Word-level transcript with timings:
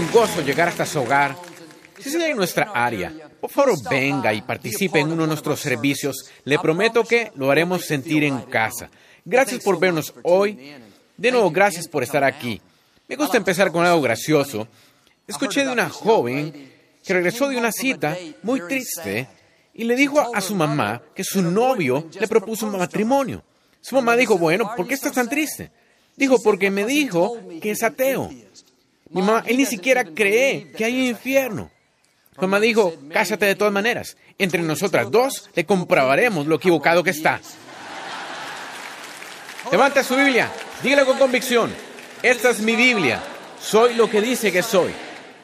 un 0.00 0.10
gozo 0.10 0.40
llegar 0.40 0.68
hasta 0.68 0.86
su 0.86 0.98
hogar. 1.00 1.36
Si 1.98 2.08
está 2.08 2.26
en 2.26 2.36
nuestra 2.36 2.72
área, 2.74 3.12
por 3.38 3.50
favor 3.50 3.76
venga 3.90 4.32
y 4.32 4.40
participe 4.40 4.98
en 4.98 5.12
uno 5.12 5.22
de 5.22 5.28
nuestros 5.28 5.60
servicios. 5.60 6.30
Le 6.44 6.58
prometo 6.58 7.04
que 7.04 7.30
lo 7.34 7.50
haremos 7.50 7.84
sentir 7.84 8.24
en 8.24 8.40
casa. 8.42 8.88
Gracias 9.26 9.62
por 9.62 9.78
vernos 9.78 10.14
hoy. 10.22 10.74
De 11.18 11.30
nuevo, 11.30 11.50
gracias 11.50 11.86
por 11.86 12.02
estar 12.02 12.24
aquí. 12.24 12.60
Me 13.08 13.16
gusta 13.16 13.36
empezar 13.36 13.70
con 13.70 13.84
algo 13.84 14.00
gracioso. 14.00 14.66
Escuché 15.26 15.66
de 15.66 15.72
una 15.72 15.90
joven 15.90 16.72
que 17.04 17.12
regresó 17.12 17.48
de 17.48 17.58
una 17.58 17.70
cita 17.70 18.16
muy 18.42 18.60
triste 18.62 19.28
y 19.74 19.84
le 19.84 19.96
dijo 19.96 20.34
a 20.34 20.40
su 20.40 20.54
mamá 20.54 21.02
que 21.14 21.24
su 21.24 21.42
novio 21.42 22.08
le 22.18 22.26
propuso 22.26 22.66
un 22.66 22.78
matrimonio. 22.78 23.42
Su 23.82 23.96
mamá 23.96 24.16
dijo, 24.16 24.38
bueno, 24.38 24.72
¿por 24.76 24.86
qué 24.86 24.94
estás 24.94 25.12
tan 25.12 25.28
triste? 25.28 25.70
Dijo, 26.16 26.36
porque 26.42 26.70
me 26.70 26.84
dijo 26.86 27.36
que 27.60 27.70
es 27.70 27.82
ateo. 27.82 28.30
Mi 29.10 29.22
mamá, 29.22 29.42
él 29.46 29.56
ni 29.56 29.66
siquiera 29.66 30.04
cree 30.04 30.70
que 30.70 30.84
hay 30.84 31.00
un 31.00 31.06
infierno. 31.06 31.70
Su 32.34 32.40
mamá 32.42 32.60
dijo, 32.60 32.94
cásate 33.12 33.44
de 33.44 33.56
todas 33.56 33.72
maneras. 33.72 34.16
Entre 34.38 34.62
nosotras 34.62 35.10
dos 35.10 35.50
le 35.54 35.66
comprobaremos 35.66 36.46
lo 36.46 36.56
equivocado 36.56 37.02
que 37.02 37.10
está. 37.10 37.40
Levanta 39.70 40.02
su 40.02 40.16
Biblia, 40.16 40.50
dígale 40.82 41.04
con 41.04 41.18
convicción. 41.18 41.72
Esta 42.22 42.50
es 42.50 42.60
mi 42.60 42.76
Biblia. 42.76 43.20
Soy 43.60 43.94
lo 43.94 44.08
que 44.08 44.20
dice 44.20 44.52
que 44.52 44.62
soy. 44.62 44.92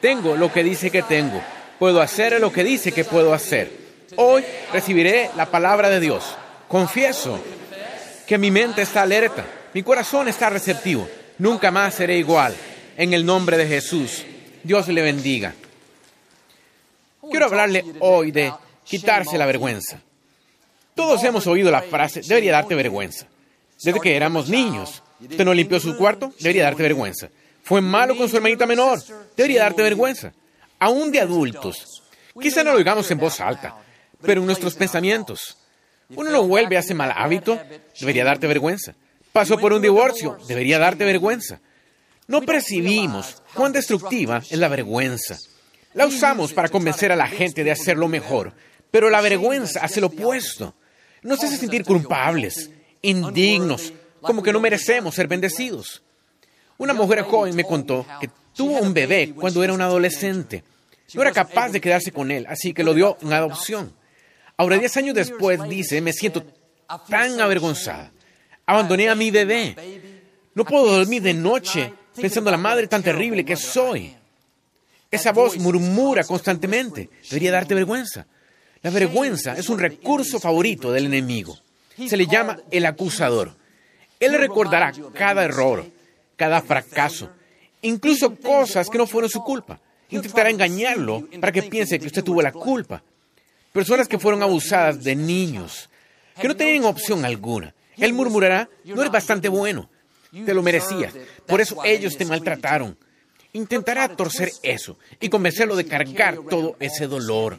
Tengo 0.01 0.35
lo 0.35 0.51
que 0.51 0.63
dice 0.63 0.89
que 0.89 1.03
tengo. 1.03 1.41
Puedo 1.77 2.01
hacer 2.01 2.39
lo 2.39 2.51
que 2.51 2.63
dice 2.63 2.91
que 2.91 3.03
puedo 3.03 3.33
hacer. 3.33 3.71
Hoy 4.15 4.43
recibiré 4.71 5.29
la 5.35 5.47
palabra 5.47 5.89
de 5.89 5.99
Dios. 5.99 6.23
Confieso 6.67 7.39
que 8.25 8.37
mi 8.37 8.49
mente 8.49 8.81
está 8.81 9.03
alerta, 9.03 9.45
mi 9.73 9.83
corazón 9.83 10.27
está 10.27 10.49
receptivo. 10.49 11.07
Nunca 11.37 11.69
más 11.69 11.93
seré 11.93 12.17
igual. 12.17 12.55
En 12.97 13.13
el 13.13 13.23
nombre 13.23 13.57
de 13.57 13.67
Jesús, 13.67 14.25
Dios 14.63 14.87
le 14.87 15.03
bendiga. 15.03 15.53
Quiero 17.29 17.45
hablarle 17.45 17.85
hoy 17.99 18.31
de 18.31 18.51
quitarse 18.83 19.37
la 19.37 19.45
vergüenza. 19.45 20.01
Todos 20.95 21.23
hemos 21.23 21.45
oído 21.45 21.69
la 21.69 21.83
frase, 21.83 22.21
debería 22.21 22.53
darte 22.53 22.73
vergüenza. 22.73 23.27
Desde 23.79 23.99
que 23.99 24.15
éramos 24.15 24.49
niños. 24.49 25.03
Usted 25.21 25.45
no 25.45 25.53
limpió 25.53 25.79
su 25.79 25.95
cuarto, 25.95 26.33
debería 26.39 26.63
darte 26.63 26.81
vergüenza. 26.81 27.29
Fue 27.61 27.81
malo 27.81 28.17
con 28.17 28.27
su 28.29 28.37
hermanita 28.37 28.65
menor, 28.65 28.99
debería 29.35 29.61
darte 29.61 29.83
vergüenza. 29.83 30.33
Aún 30.79 31.11
de 31.11 31.19
adultos. 31.19 32.01
Quizá 32.41 32.63
no 32.63 32.71
lo 32.71 32.79
digamos 32.79 33.11
en 33.11 33.19
voz 33.19 33.39
alta, 33.39 33.75
pero 34.23 34.41
en 34.41 34.47
nuestros 34.47 34.73
pensamientos. 34.73 35.55
Uno 36.15 36.31
no 36.31 36.47
vuelve 36.47 36.77
a 36.77 36.79
ese 36.79 36.95
mal 36.95 37.13
hábito, 37.15 37.61
debería 37.99 38.23
darte 38.23 38.47
vergüenza. 38.47 38.95
Pasó 39.31 39.59
por 39.59 39.71
un 39.71 39.83
divorcio, 39.83 40.39
debería 40.47 40.79
darte 40.79 41.05
vergüenza. 41.05 41.59
No 42.27 42.41
percibimos 42.41 43.41
cuán 43.53 43.71
destructiva 43.71 44.39
es 44.49 44.57
la 44.57 44.67
vergüenza. 44.67 45.37
La 45.93 46.05
usamos 46.05 46.53
para 46.53 46.69
convencer 46.69 47.11
a 47.11 47.15
la 47.15 47.27
gente 47.27 47.63
de 47.63 47.71
hacerlo 47.71 48.07
mejor, 48.07 48.53
pero 48.91 49.09
la 49.09 49.21
vergüenza 49.21 49.79
hace 49.81 50.01
lo 50.01 50.07
opuesto. 50.07 50.75
Nos 51.23 51.43
hace 51.43 51.57
sentir 51.57 51.83
culpables, 51.83 52.69
indignos, 53.01 53.93
como 54.21 54.43
que 54.43 54.51
no 54.51 54.59
merecemos 54.59 55.15
ser 55.15 55.27
bendecidos. 55.27 56.03
Una 56.77 56.93
mujer 56.93 57.21
joven 57.21 57.55
me 57.55 57.63
contó 57.63 58.05
que 58.19 58.29
tuvo 58.53 58.79
un 58.79 58.93
bebé 58.93 59.33
cuando 59.33 59.63
era 59.63 59.73
un 59.73 59.81
adolescente. 59.81 60.63
No 61.13 61.21
era 61.21 61.31
capaz 61.31 61.69
de 61.69 61.81
quedarse 61.81 62.11
con 62.11 62.29
él, 62.29 62.45
así 62.47 62.73
que 62.73 62.83
lo 62.83 62.93
dio 62.93 63.17
en 63.21 63.31
adopción. 63.31 63.93
Ahora, 64.57 64.77
diez 64.77 64.97
años 64.97 65.15
después, 65.15 65.61
dice, 65.69 66.01
me 66.01 66.11
siento 66.11 66.43
tan 67.07 67.39
avergonzada. 67.39 68.11
Abandoné 68.65 69.09
a 69.09 69.15
mi 69.15 69.31
bebé. 69.31 69.75
No 70.53 70.65
puedo 70.65 70.97
dormir 70.97 71.21
de 71.21 71.33
noche 71.33 71.93
pensando 72.19 72.51
la 72.51 72.57
madre 72.57 72.87
tan 72.87 73.03
terrible 73.03 73.45
que 73.45 73.55
soy. 73.55 74.15
Esa 75.09 75.31
voz 75.31 75.57
murmura 75.57 76.23
constantemente. 76.23 77.09
Debería 77.29 77.51
darte 77.51 77.75
vergüenza. 77.75 78.25
La 78.81 78.89
vergüenza 78.89 79.53
es 79.53 79.69
un 79.69 79.79
recurso 79.79 80.39
favorito 80.39 80.91
del 80.91 81.05
enemigo. 81.05 81.57
Se 82.07 82.17
le 82.17 82.27
llama 82.27 82.57
el 82.69 82.85
acusador. 82.85 83.55
Él 84.19 84.31
le 84.31 84.37
recordará 84.37 84.91
cada 85.13 85.43
error, 85.43 85.85
cada 86.35 86.61
fracaso, 86.61 87.29
incluso 87.81 88.35
cosas 88.35 88.89
que 88.89 88.97
no 88.97 89.07
fueron 89.07 89.29
su 89.29 89.41
culpa. 89.43 89.79
Intentará 90.09 90.49
engañarlo 90.49 91.27
para 91.39 91.51
que 91.51 91.63
piense 91.63 91.99
que 91.99 92.07
usted 92.07 92.23
tuvo 92.23 92.41
la 92.41 92.51
culpa. 92.51 93.01
Personas 93.71 94.07
que 94.07 94.19
fueron 94.19 94.41
abusadas 94.41 95.03
de 95.03 95.15
niños, 95.15 95.89
que 96.39 96.47
no 96.47 96.55
tenían 96.55 96.85
opción 96.85 97.25
alguna. 97.25 97.73
Él 97.97 98.13
murmurará, 98.13 98.69
no 98.85 99.01
eres 99.01 99.11
bastante 99.11 99.49
bueno, 99.49 99.89
te 100.31 100.53
lo 100.53 100.61
merecías, 100.61 101.13
por 101.45 101.61
eso 101.61 101.83
ellos 101.83 102.17
te 102.17 102.25
maltrataron. 102.25 102.97
Intentará 103.53 104.09
torcer 104.09 104.51
eso 104.61 104.97
y 105.19 105.29
convencerlo 105.29 105.75
de 105.75 105.85
cargar 105.85 106.37
todo 106.49 106.75
ese 106.79 107.07
dolor. 107.07 107.57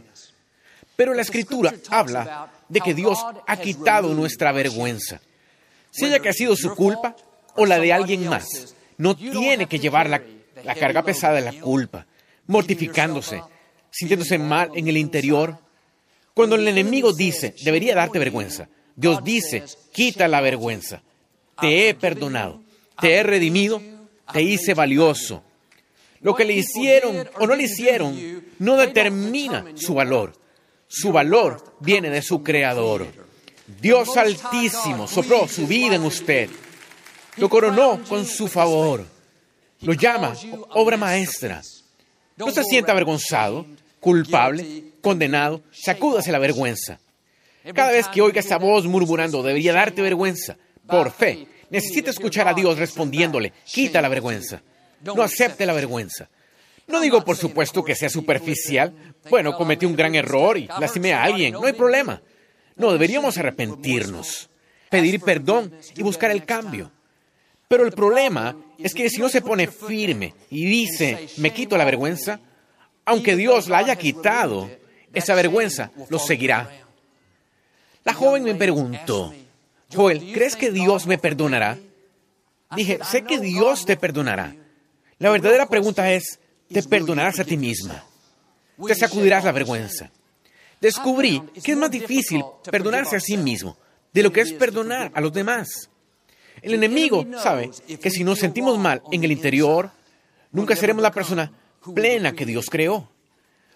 Pero 0.94 1.14
la 1.14 1.22
escritura 1.22 1.74
habla 1.90 2.50
de 2.68 2.80
que 2.80 2.94
Dios 2.94 3.18
ha 3.46 3.56
quitado 3.56 4.14
nuestra 4.14 4.52
vergüenza. 4.52 5.20
Si 5.90 6.04
ella 6.04 6.18
que 6.18 6.28
ha 6.28 6.32
sido 6.32 6.56
su 6.56 6.74
culpa 6.74 7.16
o 7.56 7.66
la 7.66 7.78
de 7.78 7.92
alguien 7.92 8.28
más, 8.28 8.74
no 8.98 9.16
tiene 9.16 9.66
que 9.66 9.78
llevar 9.78 10.10
la, 10.10 10.22
la 10.64 10.74
carga 10.74 11.02
pesada 11.02 11.34
de 11.34 11.52
la 11.52 11.60
culpa, 11.60 12.06
mortificándose, 12.46 13.42
sintiéndose 13.90 14.38
mal 14.38 14.70
en 14.74 14.88
el 14.88 14.96
interior. 14.96 15.58
Cuando 16.34 16.56
el 16.56 16.68
enemigo 16.68 17.12
dice, 17.12 17.54
debería 17.64 17.94
darte 17.94 18.18
vergüenza, 18.18 18.68
Dios 18.94 19.22
dice, 19.22 19.64
quita 19.92 20.28
la 20.28 20.40
vergüenza. 20.40 21.02
Te 21.60 21.88
he 21.88 21.94
perdonado, 21.94 22.60
te 23.00 23.14
he 23.14 23.22
redimido, 23.22 23.82
te 24.32 24.42
hice 24.42 24.74
valioso. 24.74 25.42
Lo 26.20 26.34
que 26.34 26.44
le 26.44 26.54
hicieron 26.54 27.28
o 27.38 27.46
no 27.46 27.54
le 27.54 27.64
hicieron 27.64 28.44
no 28.58 28.76
determina 28.76 29.64
su 29.74 29.94
valor. 29.94 30.32
Su 30.88 31.12
valor 31.12 31.76
viene 31.80 32.10
de 32.10 32.22
su 32.22 32.42
creador. 32.42 33.06
Dios 33.80 34.16
altísimo 34.16 35.06
sopló 35.06 35.46
su 35.46 35.66
vida 35.66 35.96
en 35.96 36.04
usted. 36.04 36.48
Lo 37.36 37.48
coronó 37.48 38.02
con 38.08 38.24
su 38.24 38.48
favor. 38.48 39.04
Lo 39.82 39.92
llama 39.92 40.34
obra 40.70 40.96
maestra. 40.96 41.62
No 42.36 42.50
se 42.50 42.64
sienta 42.64 42.92
avergonzado, 42.92 43.66
culpable, 44.00 44.84
condenado. 45.00 45.60
Sacúdase 45.70 46.32
la 46.32 46.38
vergüenza. 46.38 46.98
Cada 47.74 47.92
vez 47.92 48.08
que 48.08 48.22
oiga 48.22 48.40
esa 48.40 48.56
voz 48.56 48.86
murmurando, 48.86 49.42
debería 49.42 49.72
darte 49.72 50.00
vergüenza. 50.00 50.56
Por 50.88 51.12
fe, 51.12 51.46
necesita 51.70 52.10
escuchar 52.10 52.48
a 52.48 52.54
Dios 52.54 52.78
respondiéndole, 52.78 53.52
quita 53.64 54.00
la 54.00 54.08
vergüenza. 54.08 54.62
No 55.02 55.22
acepte 55.22 55.66
la 55.66 55.74
vergüenza. 55.74 56.28
No 56.86 57.00
digo, 57.00 57.22
por 57.22 57.36
supuesto, 57.36 57.84
que 57.84 57.94
sea 57.94 58.08
superficial. 58.08 58.92
Bueno, 59.28 59.54
cometí 59.54 59.84
un 59.84 59.94
gran 59.94 60.14
error 60.14 60.56
y 60.56 60.66
lastimé 60.80 61.12
a 61.12 61.22
alguien. 61.22 61.52
No 61.52 61.66
hay 61.66 61.74
problema. 61.74 62.20
No, 62.76 62.92
deberíamos 62.92 63.36
arrepentirnos, 63.36 64.48
pedir 64.88 65.20
perdón 65.20 65.74
y 65.94 66.02
buscar 66.02 66.30
el 66.30 66.44
cambio. 66.44 66.90
Pero 67.68 67.84
el 67.84 67.92
problema 67.92 68.56
es 68.78 68.94
que 68.94 69.10
si 69.10 69.20
no 69.20 69.28
se 69.28 69.42
pone 69.42 69.66
firme 69.66 70.34
y 70.48 70.64
dice, 70.64 71.28
me 71.36 71.52
quito 71.52 71.76
la 71.76 71.84
vergüenza, 71.84 72.40
aunque 73.04 73.36
Dios 73.36 73.68
la 73.68 73.78
haya 73.78 73.96
quitado, 73.96 74.70
esa 75.12 75.34
vergüenza 75.34 75.90
lo 76.08 76.18
seguirá. 76.18 76.70
La 78.04 78.14
joven 78.14 78.44
me 78.44 78.54
preguntó, 78.54 79.34
Joel, 79.92 80.32
¿crees 80.32 80.56
que 80.56 80.70
Dios 80.70 81.06
me 81.06 81.18
perdonará? 81.18 81.78
Dije, 82.76 82.98
sé 83.02 83.22
que 83.22 83.38
Dios 83.38 83.86
te 83.86 83.96
perdonará. 83.96 84.54
La 85.18 85.30
verdadera 85.30 85.66
pregunta 85.66 86.12
es, 86.12 86.38
¿te 86.70 86.82
perdonarás 86.82 87.40
a 87.40 87.44
ti 87.44 87.56
misma? 87.56 88.04
Te 88.86 88.94
sacudirás 88.94 89.44
la 89.44 89.52
vergüenza. 89.52 90.10
Descubrí 90.80 91.42
que 91.62 91.72
es 91.72 91.78
más 91.78 91.90
difícil 91.90 92.44
perdonarse 92.70 93.16
a 93.16 93.20
sí 93.20 93.36
mismo 93.36 93.76
de 94.12 94.22
lo 94.22 94.32
que 94.32 94.42
es 94.42 94.52
perdonar 94.52 95.10
a 95.14 95.20
los 95.20 95.32
demás. 95.32 95.90
El 96.62 96.74
enemigo 96.74 97.26
sabe 97.42 97.70
que 98.00 98.10
si 98.10 98.24
nos 98.24 98.38
sentimos 98.38 98.78
mal 98.78 99.02
en 99.10 99.24
el 99.24 99.32
interior, 99.32 99.90
nunca 100.52 100.76
seremos 100.76 101.02
la 101.02 101.10
persona 101.10 101.50
plena 101.94 102.32
que 102.32 102.46
Dios 102.46 102.66
creó. 102.70 103.08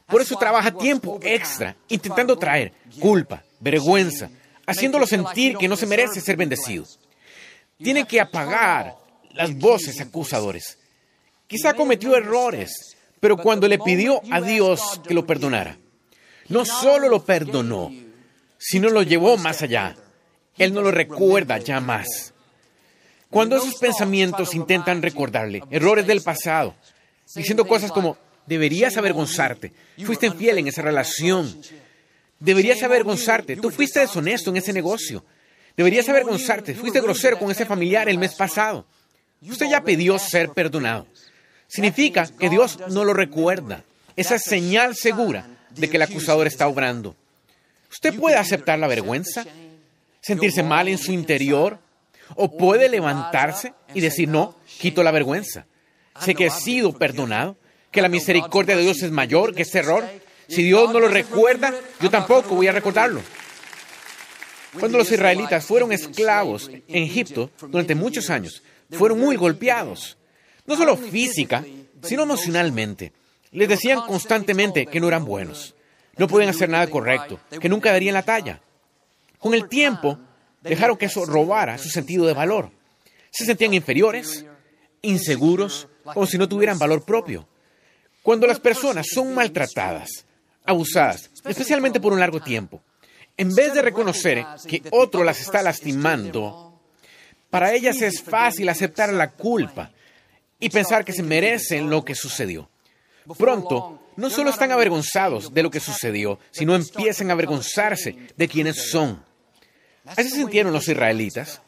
Por 0.07 0.21
eso 0.21 0.37
trabaja 0.37 0.73
tiempo 0.73 1.19
extra 1.23 1.77
intentando 1.89 2.37
traer 2.37 2.73
culpa, 3.01 3.43
vergüenza, 3.61 4.31
haciéndolo 4.73 5.07
sentir 5.07 5.57
que 5.57 5.69
no 5.69 5.77
se 5.77 5.87
merece 5.87 6.21
ser 6.21 6.37
bendecido. 6.37 6.85
Tiene 7.79 8.07
que 8.07 8.21
apagar 8.21 8.97
las 9.33 9.57
voces 9.57 10.01
acusadores. 10.01 10.79
Quizá 11.47 11.75
cometió 11.75 12.17
errores, 12.17 12.97
pero 13.21 13.37
cuando 13.37 13.69
le 13.69 13.79
pidió 13.79 14.21
a 14.31 14.41
Dios 14.41 15.01
que 15.07 15.15
lo 15.15 15.27
perdonara, 15.27 15.79
no 16.49 16.65
solo 16.65 17.09
lo 17.09 17.25
perdonó, 17.25 17.93
sino 18.59 18.91
lo 18.91 19.03
llevó 19.03 19.37
más 19.37 19.63
allá. 19.63 19.97
Él 20.59 20.75
no 20.75 20.83
lo 20.83 20.91
recuerda 20.91 21.59
ya 21.59 21.81
más. 21.81 22.33
Cuando 23.31 23.57
esos 23.57 23.77
pensamientos 23.77 24.55
intentan 24.55 25.01
recordarle 25.01 25.63
errores 25.71 26.07
del 26.07 26.21
pasado, 26.21 26.75
diciendo 27.35 27.67
cosas 27.67 27.91
como, 27.91 28.19
deberías 28.47 28.97
avergonzarte, 28.97 29.73
fuiste 30.05 30.27
infiel 30.27 30.59
en 30.59 30.69
esa 30.69 30.83
relación, 30.83 31.61
deberías 32.43 32.83
avergonzarte, 32.83 33.57
tú 33.57 33.71
fuiste 33.71 34.01
deshonesto 34.01 34.51
en 34.51 34.57
ese 34.57 34.73
negocio, 34.73 35.25
deberías 35.77 36.09
avergonzarte, 36.09 36.75
fuiste 36.75 37.01
grosero 37.01 37.39
con 37.39 37.51
ese 37.51 37.65
familiar 37.65 38.09
el 38.09 38.19
mes 38.19 38.35
pasado. 38.35 38.87
Usted 39.41 39.67
ya 39.71 39.83
pidió 39.83 40.19
ser 40.19 40.51
perdonado. 40.51 41.07
significa 41.69 42.29
que 42.39 42.51
Dios 42.51 42.79
no 42.91 43.05
lo 43.05 43.15
recuerda. 43.15 43.85
Esa 44.15 44.35
es 44.35 44.43
señal 44.43 44.95
segura 44.95 45.47
de 45.71 45.89
que 45.89 45.97
el 45.97 46.03
acusador 46.03 46.47
está 46.47 46.69
obrando. 46.69 47.17
Usted 47.91 48.15
puede 48.15 48.37
aceptar 48.37 48.79
la 48.79 48.89
vergüenza, 48.89 49.47
sentirse 50.21 50.63
mal 50.63 50.89
en 50.89 50.99
su 50.99 51.13
interior, 51.13 51.79
o 52.35 52.57
puede 52.57 52.89
levantarse 52.89 53.73
y 53.95 54.01
decir, 54.01 54.29
no, 54.29 54.57
quito 54.79 55.03
la 55.03 55.11
vergüenza. 55.11 55.67
Sé 56.21 56.35
que 56.35 56.47
he 56.47 56.51
sido 56.51 56.93
perdonado, 56.93 57.57
que 57.91 58.03
la 58.03 58.09
misericordia 58.09 58.77
de 58.77 58.83
Dios 58.83 59.03
es 59.03 59.11
mayor 59.11 59.55
que 59.55 59.63
este 59.63 59.79
error. 59.79 60.05
Si 60.53 60.63
Dios 60.63 60.93
no 60.93 61.01
lo 61.01 61.09
recuerda, 61.09 61.73
yo 61.99 62.11
tampoco 62.11 62.55
voy 62.55 62.67
a 62.67 62.73
recordarlo. 62.73 63.23
Cuando 64.79 64.99
los 64.99 65.11
israelitas 65.11 65.65
fueron 65.65 65.93
esclavos 65.93 66.69
en 66.69 67.05
Egipto 67.05 67.51
durante 67.69 67.95
muchos 67.95 68.29
años, 68.29 68.63
fueron 68.91 69.19
muy 69.19 69.37
golpeados, 69.37 70.19
no 70.67 70.77
solo 70.77 70.99
física, 70.99 71.65
sino 72.03 72.25
emocionalmente. 72.25 73.15
Les 73.53 73.67
decían 73.67 74.03
constantemente 74.03 74.85
que 74.85 75.01
no 75.01 75.09
eran 75.09 75.25
buenos, 75.25 75.75
no 76.19 76.29
podían 76.29 76.51
hacer 76.51 76.69
nada 76.69 76.87
correcto, 76.87 77.41
que 77.59 77.71
nunca 77.71 77.91
darían 77.91 78.13
la 78.13 78.23
talla. 78.23 78.61
Con 79.39 79.55
el 79.55 79.71
tiempo, 79.71 80.19
dejaron 80.61 80.99
que 80.99 81.07
eso 81.07 81.25
robara 81.25 81.79
su 81.79 81.89
sentido 81.89 82.27
de 82.27 82.35
valor. 82.35 82.71
Se 83.31 83.47
sentían 83.47 83.73
inferiores, 83.73 84.45
inseguros, 85.01 85.89
como 86.05 86.27
si 86.27 86.37
no 86.37 86.47
tuvieran 86.47 86.79
valor 86.79 87.07
propio. 87.07 87.49
Cuando 88.23 88.47
las 88.47 88.61
personas 88.61 89.07
son 89.11 89.35
maltratadas, 89.35 90.27
abusadas, 90.65 91.31
especialmente 91.45 92.01
por 92.01 92.13
un 92.13 92.21
largo 92.21 92.41
tiempo, 92.41 92.83
en 93.37 93.55
vez 93.55 93.75
de 93.75 93.83
reconocer 93.83 94.45
que 94.69 94.83
otro 94.91 95.25
las 95.25 95.41
está 95.41 95.63
lastimando, 95.63 96.81
para 97.51 97.73
ellas 97.75 98.01
es 98.03 98.23
fácil 98.23 98.69
aceptar 98.69 99.13
la 99.13 99.33
culpa 99.33 99.91
y 100.59 100.71
pensar 100.71 101.05
que 101.05 101.13
se 101.13 101.23
merecen 101.23 101.91
lo 101.91 102.05
que 102.05 102.15
sucedió. 102.15 102.71
Pronto, 103.37 104.01
no 104.17 104.31
solo 104.31 104.51
están 104.51 104.73
avergonzados 104.73 105.53
de 105.53 105.63
lo 105.63 105.71
que 105.71 105.81
sucedió, 105.81 106.39
sino 106.51 106.75
empiezan 106.75 107.31
a 107.31 107.35
avergonzarse 107.35 108.17
de 108.37 108.49
quienes 108.49 108.91
son. 108.91 109.23
Así 110.05 110.31
se 110.31 110.37
sintieron 110.37 110.73
los 110.73 110.89
israelitas. 110.89 111.61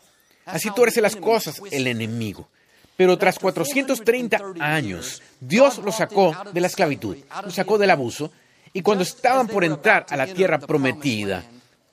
Así 0.44 0.70
tuerce 0.70 1.00
las 1.00 1.16
cosas 1.16 1.60
el 1.70 1.86
enemigo. 1.86 2.48
Pero 2.96 3.18
tras 3.18 3.38
430 3.38 4.40
años, 4.60 5.22
Dios 5.40 5.78
los 5.78 5.96
sacó 5.96 6.36
de 6.52 6.60
la 6.60 6.68
esclavitud, 6.68 7.16
los 7.44 7.54
sacó 7.54 7.78
del 7.78 7.90
abuso, 7.90 8.30
y 8.76 8.82
cuando 8.82 9.04
estaban 9.04 9.46
por 9.46 9.64
entrar 9.64 10.04
a 10.10 10.16
la 10.16 10.26
tierra 10.26 10.58
prometida, 10.58 11.44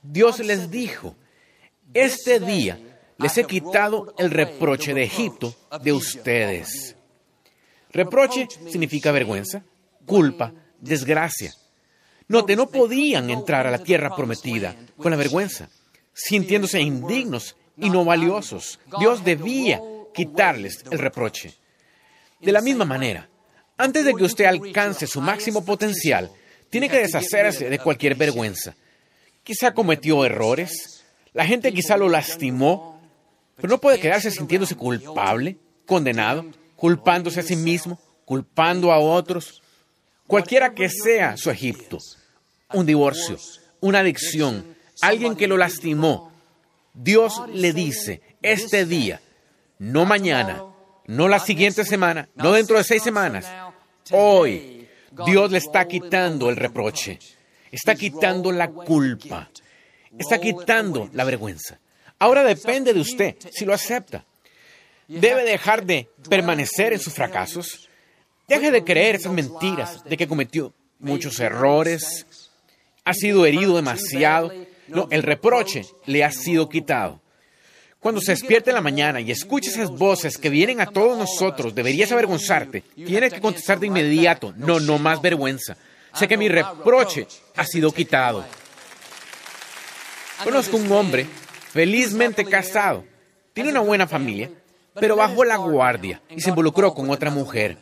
Dios 0.02 0.40
les 0.40 0.72
dijo, 0.72 1.16
este 1.94 2.40
día 2.40 2.80
les 3.20 3.38
he 3.38 3.46
quitado 3.46 4.16
el 4.18 4.32
reproche 4.32 4.96
de 4.96 5.04
Egipto 5.04 5.56
de 5.84 5.94
ustedes. 5.94 6.96
Reproche 7.92 8.48
significa 8.68 9.12
vergüenza, 9.12 9.64
culpa, 10.08 10.52
desgracia. 10.80 11.54
Note, 12.28 12.56
no 12.56 12.68
podían 12.68 13.30
entrar 13.30 13.68
a 13.68 13.72
la 13.72 13.84
tierra 13.84 14.16
prometida 14.16 14.76
con 14.98 15.12
la 15.12 15.18
vergüenza, 15.18 15.70
sintiéndose 16.14 16.82
indignos 16.82 17.56
y 17.78 17.92
no 17.92 18.04
valiosos. 18.04 18.80
Dios 19.00 19.24
debía 19.24 19.80
quitarles 20.16 20.84
el 20.90 20.98
reproche. 20.98 21.54
De 22.40 22.52
la 22.52 22.62
misma 22.62 22.86
manera, 22.86 23.30
antes 23.78 24.04
de 24.04 24.16
que 24.16 24.24
usted 24.24 24.46
alcance 24.46 25.06
su 25.06 25.22
máximo 25.22 25.64
potencial, 25.64 26.32
tiene 26.72 26.90
que 26.90 27.00
deshacerse 27.00 27.70
de 27.70 27.78
cualquier 27.78 28.16
vergüenza. 28.16 28.76
Quizá 29.44 29.74
cometió 29.74 30.26
errores, 30.26 31.04
la 31.34 31.46
gente 31.46 31.74
quizá 31.74 31.98
lo 31.98 32.10
lastimó, 32.10 33.00
pero 33.58 33.68
no 33.68 33.80
puede 33.80 34.00
quedarse 34.00 34.32
sintiéndose 34.32 34.76
culpable, 34.76 35.58
condenado, 35.86 36.46
culpándose 36.78 37.42
a 37.42 37.44
sí 37.44 37.58
mismo, 37.58 38.00
culpando 38.26 38.92
a 38.92 39.00
otros. 39.00 39.62
Cualquiera 40.26 40.74
que 40.74 40.90
sea 40.90 41.36
su 41.36 41.52
Egipto, 41.52 41.98
un 42.74 42.86
divorcio, 42.86 43.38
una 43.82 44.00
adicción, 44.00 44.76
alguien 45.02 45.36
que 45.36 45.48
lo 45.48 45.58
lastimó, 45.58 46.32
Dios 46.94 47.42
le 47.54 47.74
dice, 47.74 48.22
este 48.42 48.86
día, 48.86 49.20
no 49.78 50.06
mañana, 50.06 50.64
no 51.06 51.28
la 51.28 51.40
siguiente 51.40 51.84
semana, 51.84 52.30
no 52.36 52.54
dentro 52.54 52.78
de 52.78 52.86
seis 52.86 53.04
semanas, 53.04 53.46
hoy, 54.12 54.81
Dios 55.26 55.52
le 55.52 55.58
está 55.58 55.88
quitando 55.88 56.50
el 56.50 56.56
reproche, 56.56 57.20
está 57.72 57.96
quitando 57.96 58.52
la 58.52 58.70
culpa, 58.70 59.50
está 60.18 60.40
quitando 60.40 61.10
la 61.14 61.24
vergüenza. 61.24 61.80
Ahora 62.20 62.44
depende 62.44 62.94
de 62.94 63.00
usted 63.00 63.36
si 63.52 63.66
lo 63.66 63.74
acepta. 63.74 64.26
Debe 65.08 65.44
dejar 65.44 65.86
de 65.86 66.08
permanecer 66.30 66.94
en 66.94 67.00
sus 67.00 67.14
fracasos. 67.14 67.90
Deje 68.48 68.72
de 68.72 68.84
creer 68.84 69.16
esas 69.16 69.34
mentiras 69.34 70.04
de 70.04 70.18
que 70.18 70.28
cometió 70.28 70.74
muchos 71.00 71.40
errores, 71.40 72.26
ha 73.04 73.14
sido 73.14 73.46
herido 73.46 73.76
demasiado. 73.76 74.52
No, 74.88 75.08
el 75.10 75.24
reproche 75.24 75.86
le 76.06 76.24
ha 76.24 76.32
sido 76.32 76.70
quitado. 76.70 77.21
Cuando 78.02 78.20
se 78.20 78.32
despierte 78.32 78.72
en 78.72 78.76
la 78.76 78.82
mañana 78.82 79.22
y 79.22 79.30
escuche 79.30 79.70
esas 79.70 79.92
voces 79.92 80.40
que 80.40 80.50
vienen 80.50 80.82
a 80.82 80.88
todos 80.88 81.16
nosotros, 81.16 81.76
deberías 81.76 82.12
avergonzarte. 82.12 82.82
Tienes 82.96 83.32
que 83.32 83.40
contestar 83.40 83.80
de 83.80 83.88
inmediato, 83.88 84.56
no, 84.58 84.80
no 84.80 84.98
más 84.98 85.22
vergüenza. 85.22 85.78
Sé 86.16 86.28
que 86.28 86.36
mi 86.36 86.50
reproche 86.50 87.28
ha 87.56 87.64
sido 87.64 87.92
quitado. 87.92 88.44
Conozco 90.44 90.78
un 90.78 90.92
hombre 90.92 91.28
felizmente 91.72 92.44
casado. 92.44 93.06
Tiene 93.54 93.70
una 93.70 93.82
buena 93.82 94.08
familia, 94.08 94.50
pero 94.96 95.16
bajó 95.16 95.44
la 95.44 95.58
guardia 95.58 96.24
y 96.28 96.42
se 96.42 96.50
involucró 96.50 96.96
con 96.96 97.08
otra 97.12 97.30
mujer. 97.30 97.78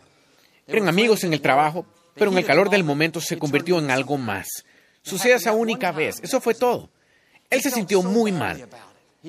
Eran 0.68 0.89
amigos 0.89 1.24
en 1.24 1.31
el 1.31 1.39
trabajo, 1.39 1.86
pero 2.13 2.30
en 2.30 2.39
el 2.39 2.45
calor 2.45 2.69
del 2.69 2.83
momento 2.83 3.21
se 3.21 3.38
convirtió 3.38 3.80
en 3.80 3.89
algo 3.89 4.18
más. 4.18 4.50
Sucede 5.01 5.36
esa 5.36 5.54
única 5.54 5.94
vez. 5.94 6.19
Eso 6.21 6.42
fue 6.42 6.56
todo. 6.56 6.89
Él 7.50 7.62
se 7.62 7.71
sintió 7.71 8.04
muy 8.04 8.33
mal. 8.33 8.68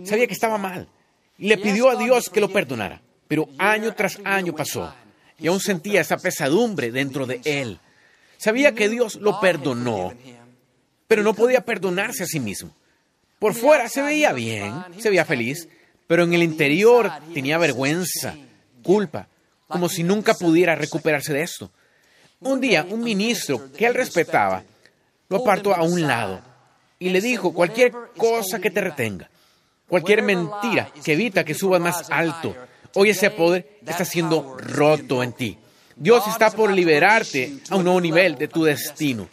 Sabía 0.05 0.27
que 0.27 0.35
estaba 0.35 0.59
mal. 0.59 0.89
Y 1.39 1.49
le 1.49 1.59
pidió 1.59 1.91
a 1.91 1.97
Dios 1.97 2.29
que 2.31 2.41
lo 2.41 2.51
perdonara. 2.51 3.01
Pero 3.29 3.49
año 3.59 3.95
tras 3.95 4.19
año 4.25 4.55
pasó. 4.55 4.93
Y 5.39 5.47
aún 5.47 5.61
sentía 5.61 6.01
esa 6.01 6.17
pesadumbre 6.17 6.91
dentro 6.91 7.27
de 7.27 7.41
él. 7.45 7.79
Sabía 8.37 8.75
que 8.75 8.89
Dios 8.89 9.17
lo 9.17 9.39
perdonó, 9.41 10.15
pero 11.07 11.23
no 11.23 11.35
podía 11.35 11.65
perdonarse 11.65 12.23
a 12.23 12.27
sí 12.27 12.41
mismo. 12.41 12.75
Por 13.39 13.55
fuera 13.55 13.89
se 13.89 14.03
veía 14.03 14.33
bien, 14.33 14.73
se 14.99 15.11
veía 15.11 15.25
feliz, 15.25 15.69
pero 16.07 16.25
en 16.25 16.35
el 16.35 16.43
interior 16.43 17.11
tenía 17.35 17.59
vergüenza, 17.59 18.35
culpa, 18.83 19.29
como 19.69 19.89
si 19.89 20.03
nunca 20.03 20.35
pudiera 20.35 20.75
recuperarse 20.75 21.33
de 21.33 21.43
esto. 21.43 21.71
Un 22.41 22.61
día, 22.61 22.87
un 22.89 23.03
ministro 23.03 23.71
que 23.73 23.87
él 23.87 23.95
respetaba 23.95 24.65
lo 25.29 25.39
apartó 25.39 25.75
a 25.75 25.83
un 25.83 26.03
lado 26.03 26.41
y 26.99 27.11
le 27.11 27.21
dijo 27.21 27.55
cualquier 27.55 27.93
cosa 28.17 28.59
que 28.59 28.71
te 28.71 28.81
retenga, 28.81 29.31
cualquier 29.91 30.23
mentira 30.23 30.89
que 31.05 31.13
evita 31.13 31.45
que 31.45 31.53
subas 31.53 31.81
más 31.81 32.09
alto. 32.11 32.55
Hoy 32.95 33.11
ese 33.11 33.31
poder 33.31 33.81
está 33.85 34.05
siendo 34.05 34.57
roto 34.57 35.23
en 35.23 35.33
ti. 35.33 35.59
Dios 35.97 36.27
está 36.29 36.51
por 36.53 36.71
liberarte 36.71 37.59
a 37.69 37.77
un 37.77 37.85
nuevo 37.85 38.01
nivel 38.01 38.37
de 38.37 38.47
tu 38.49 38.63
destino. 38.65 39.29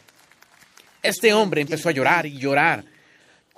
Este 1.02 1.32
hombre 1.32 1.62
empezó 1.62 1.90
a 1.90 1.92
llorar 1.92 2.26
y 2.26 2.40
llorar. 2.40 2.84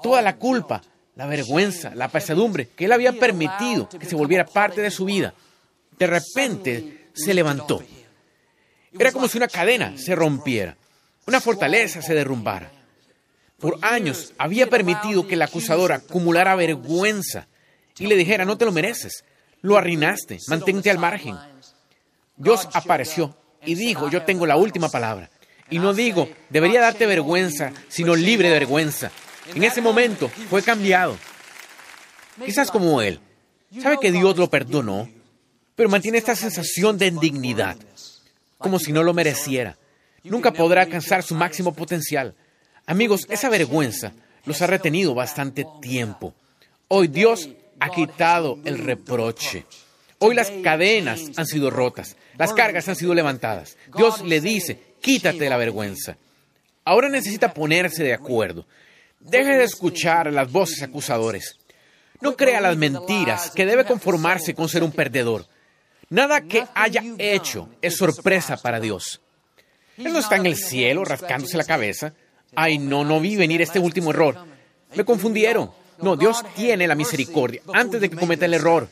Toda 0.03 0.22
la 0.22 0.36
culpa, 0.36 0.82
la 1.15 1.25
vergüenza, 1.25 1.96
la 1.96 2.10
pesadumbre 2.10 2.68
que 2.75 2.86
él 2.86 2.91
había 2.91 3.13
permitido 3.13 3.88
que 3.88 4.06
se 4.06 4.15
volviera 4.15 4.46
parte 4.46 4.82
de 4.82 4.91
su 4.91 5.06
vida, 5.06 5.34
de 5.98 6.08
repente 6.08 7.08
se 7.13 7.34
levantó. 7.34 7.82
Era 8.98 9.12
como 9.13 9.27
si 9.27 9.38
una 9.38 9.48
cadena 9.48 9.98
se 9.98 10.15
rompiera, 10.15 10.75
una 11.25 11.39
fortaleza 11.39 12.01
se 12.01 12.13
derrumbara 12.13 12.78
por 13.60 13.78
años 13.82 14.34
había 14.38 14.68
permitido 14.68 15.28
que 15.28 15.36
el 15.36 15.42
acusador 15.42 15.92
acumulara 15.92 16.56
vergüenza 16.56 17.48
y 17.98 18.08
le 18.08 18.16
dijera, 18.16 18.46
no 18.46 18.58
te 18.58 18.66
lo 18.66 18.72
mereces, 18.72 19.24
lo 19.62 19.78
arruinaste, 19.78 20.39
mantente 20.48 20.89
al 20.89 20.98
margen. 20.98 21.38
Dios 22.38 22.68
apareció 22.74 23.36
y 23.66 23.75
dijo, 23.75 24.10
yo 24.10 24.24
tengo 24.24 24.46
la 24.46 24.56
última 24.56 24.89
palabra. 24.89 25.30
Y 25.70 25.80
no 25.80 25.94
digo, 25.94 26.30
debería 26.50 26.82
darte 26.82 27.06
vergüenza, 27.06 27.74
sino 27.89 28.16
libre 28.16 28.48
de 28.48 28.54
vergüenza. 28.54 29.12
En 29.54 29.63
ese 29.63 29.82
momento 29.82 30.30
fue 30.50 30.63
cambiado. 30.63 31.18
Quizás 32.44 32.72
como 32.72 33.01
él. 33.01 33.20
Sabe 33.82 33.98
que 34.01 34.12
Dios 34.12 34.38
lo 34.38 34.50
perdonó, 34.50 35.10
pero 35.75 35.89
mantiene 35.89 36.18
esta 36.18 36.36
sensación 36.36 36.98
de 36.98 37.08
indignidad, 37.08 37.78
como 38.58 38.80
si 38.80 38.92
no 38.92 39.04
lo 39.04 39.13
mereciera. 39.13 39.78
Nunca 40.24 40.51
podrá 40.51 40.84
alcanzar 40.84 41.24
su 41.24 41.36
máximo 41.36 41.74
potencial. 41.74 42.36
Amigos, 42.89 43.27
esa 43.29 43.50
vergüenza 43.50 44.13
los 44.46 44.63
ha 44.63 44.67
retenido 44.67 45.13
bastante 45.13 45.63
tiempo. 45.79 46.34
Hoy 46.88 47.08
Dios 47.08 47.48
ha 47.79 47.91
quitado 47.91 48.58
el 48.65 48.79
reproche. 48.79 49.67
Hoy 50.17 50.34
las 50.34 50.50
cadenas 50.63 51.22
han 51.38 51.46
sido 51.46 51.69
rotas, 51.69 52.17
las 52.36 52.51
cargas 52.53 52.89
han 52.89 52.96
sido 52.96 53.13
levantadas. 53.13 53.77
Dios 53.96 54.22
le 54.22 54.41
dice, 54.41 54.96
quítate 55.01 55.51
la 55.51 55.58
vergüenza. 55.58 56.17
Ahora 56.84 57.10
necesita 57.10 57.53
ponerse 57.53 58.01
de 58.01 58.15
acuerdo. 58.15 58.65
Deje 59.19 59.58
de 59.58 59.65
escuchar 59.65 60.34
las 60.34 60.51
voces 60.51 60.81
acusadores. 60.81 61.58
No 62.22 62.36
crea 62.36 62.60
las 62.60 62.75
mentiras 62.75 63.51
que 63.51 63.67
debe 63.67 63.86
conformarse 63.86 64.55
con 64.55 64.67
ser 64.67 64.81
un 64.81 64.91
perdedor. 64.91 65.46
Nada 66.10 66.41
que 66.41 66.65
haya 66.74 67.03
hecho 67.19 67.69
es 67.84 67.98
sorpresa 67.98 68.58
para 68.58 68.79
Dios. 68.79 69.22
Él 69.96 70.12
no 70.12 70.17
está 70.17 70.38
en 70.38 70.48
el 70.48 70.55
cielo 70.55 71.05
rascándose 71.05 71.55
la 71.55 71.65
cabeza. 71.65 72.15
Ay, 72.56 72.77
no, 72.77 73.03
no 73.03 73.20
vi 73.20 73.36
venir 73.36 73.62
este 73.62 73.79
último 73.79 74.12
error. 74.12 74.38
Me 74.96 75.06
confundieron. 75.06 75.72
No, 76.01 76.15
Dios 76.15 76.44
tiene 76.56 76.88
la 76.88 76.96
misericordia 76.96 77.62
antes 77.74 78.00
de 78.00 78.10
que 78.10 78.15
cometa 78.15 78.46
el 78.46 78.53
error. 78.53 78.88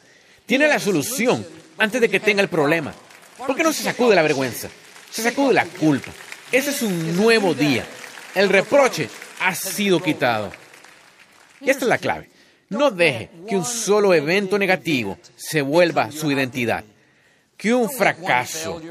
Tiene 0.46 0.68
la 0.68 0.80
solución 0.80 1.46
antes 1.78 2.02
de 2.02 2.10
que 2.10 2.20
tenga 2.20 2.42
el 2.42 2.50
problema. 2.50 2.94
¿Por 3.38 3.56
qué 3.56 3.64
no 3.64 3.72
se 3.72 3.84
sacude 3.84 4.16
la 4.16 4.22
vergüenza? 4.24 4.70
Se 5.10 5.22
sacude 5.22 5.54
la 5.54 5.66
culpa. 5.66 6.12
Ese 6.52 6.72
es 6.72 6.82
un 6.82 7.16
nuevo 7.16 7.54
día. 7.54 7.86
El 8.36 8.50
reproche 8.50 9.10
ha 9.40 9.56
sido 9.56 10.02
quitado. 10.02 10.52
Y 11.62 11.70
esta 11.70 11.86
es 11.86 11.90
la 11.90 11.98
clave. 11.98 12.30
No 12.70 12.92
deje 12.92 13.30
que 13.48 13.56
un 13.56 13.66
solo 13.66 14.14
evento 14.14 14.58
negativo 14.60 15.18
se 15.36 15.62
vuelva 15.62 16.12
su 16.12 16.32
identidad. 16.32 16.84
Que 17.56 17.74
un 17.74 17.90
fracaso, 17.90 18.82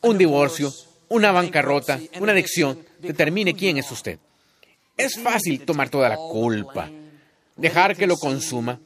un 0.00 0.18
divorcio, 0.18 0.72
una 1.08 1.32
bancarrota, 1.32 1.98
una 2.20 2.32
adicción 2.32 2.78
determine 2.98 3.54
quién 3.54 3.78
es 3.78 3.90
usted. 3.90 4.18
Es 4.96 5.18
fácil 5.18 5.64
tomar 5.64 5.88
toda 5.88 6.08
la 6.08 6.16
culpa, 6.16 6.90
dejar 7.56 7.96
que 7.96 8.06
lo 8.06 8.16
consuma, 8.16 8.80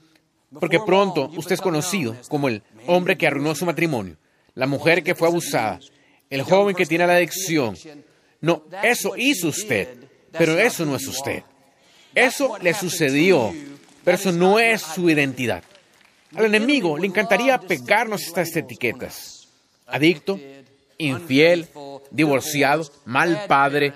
porque 0.60 0.80
pronto 0.80 1.30
usted 1.36 1.54
es 1.54 1.60
conocido 1.60 2.16
como 2.28 2.48
el 2.48 2.62
hombre 2.86 3.16
que 3.16 3.26
arruinó 3.26 3.54
su 3.54 3.64
matrimonio, 3.64 4.16
la 4.54 4.66
mujer 4.66 5.02
que 5.02 5.14
fue 5.14 5.28
abusada, 5.28 5.80
el 6.28 6.42
joven 6.42 6.76
que 6.76 6.86
tiene 6.86 7.06
la 7.06 7.16
adicción. 7.16 7.76
No, 8.40 8.64
eso 8.82 9.14
hizo 9.16 9.48
usted, 9.48 9.88
pero 10.32 10.58
eso 10.58 10.84
no 10.84 10.96
es 10.96 11.06
usted. 11.06 11.42
Eso 12.14 12.58
le 12.60 12.74
sucedió, 12.74 13.54
pero 14.04 14.16
eso 14.16 14.32
no 14.32 14.58
es 14.58 14.82
su 14.82 15.08
identidad. 15.08 15.62
Al 16.34 16.46
enemigo 16.46 16.98
le 16.98 17.06
encantaría 17.06 17.58
pegarnos 17.58 18.22
estas 18.22 18.54
etiquetas. 18.56 19.48
Adicto, 19.86 20.40
infiel, 20.98 21.68
divorciado, 22.10 22.90
mal 23.04 23.44
padre. 23.46 23.92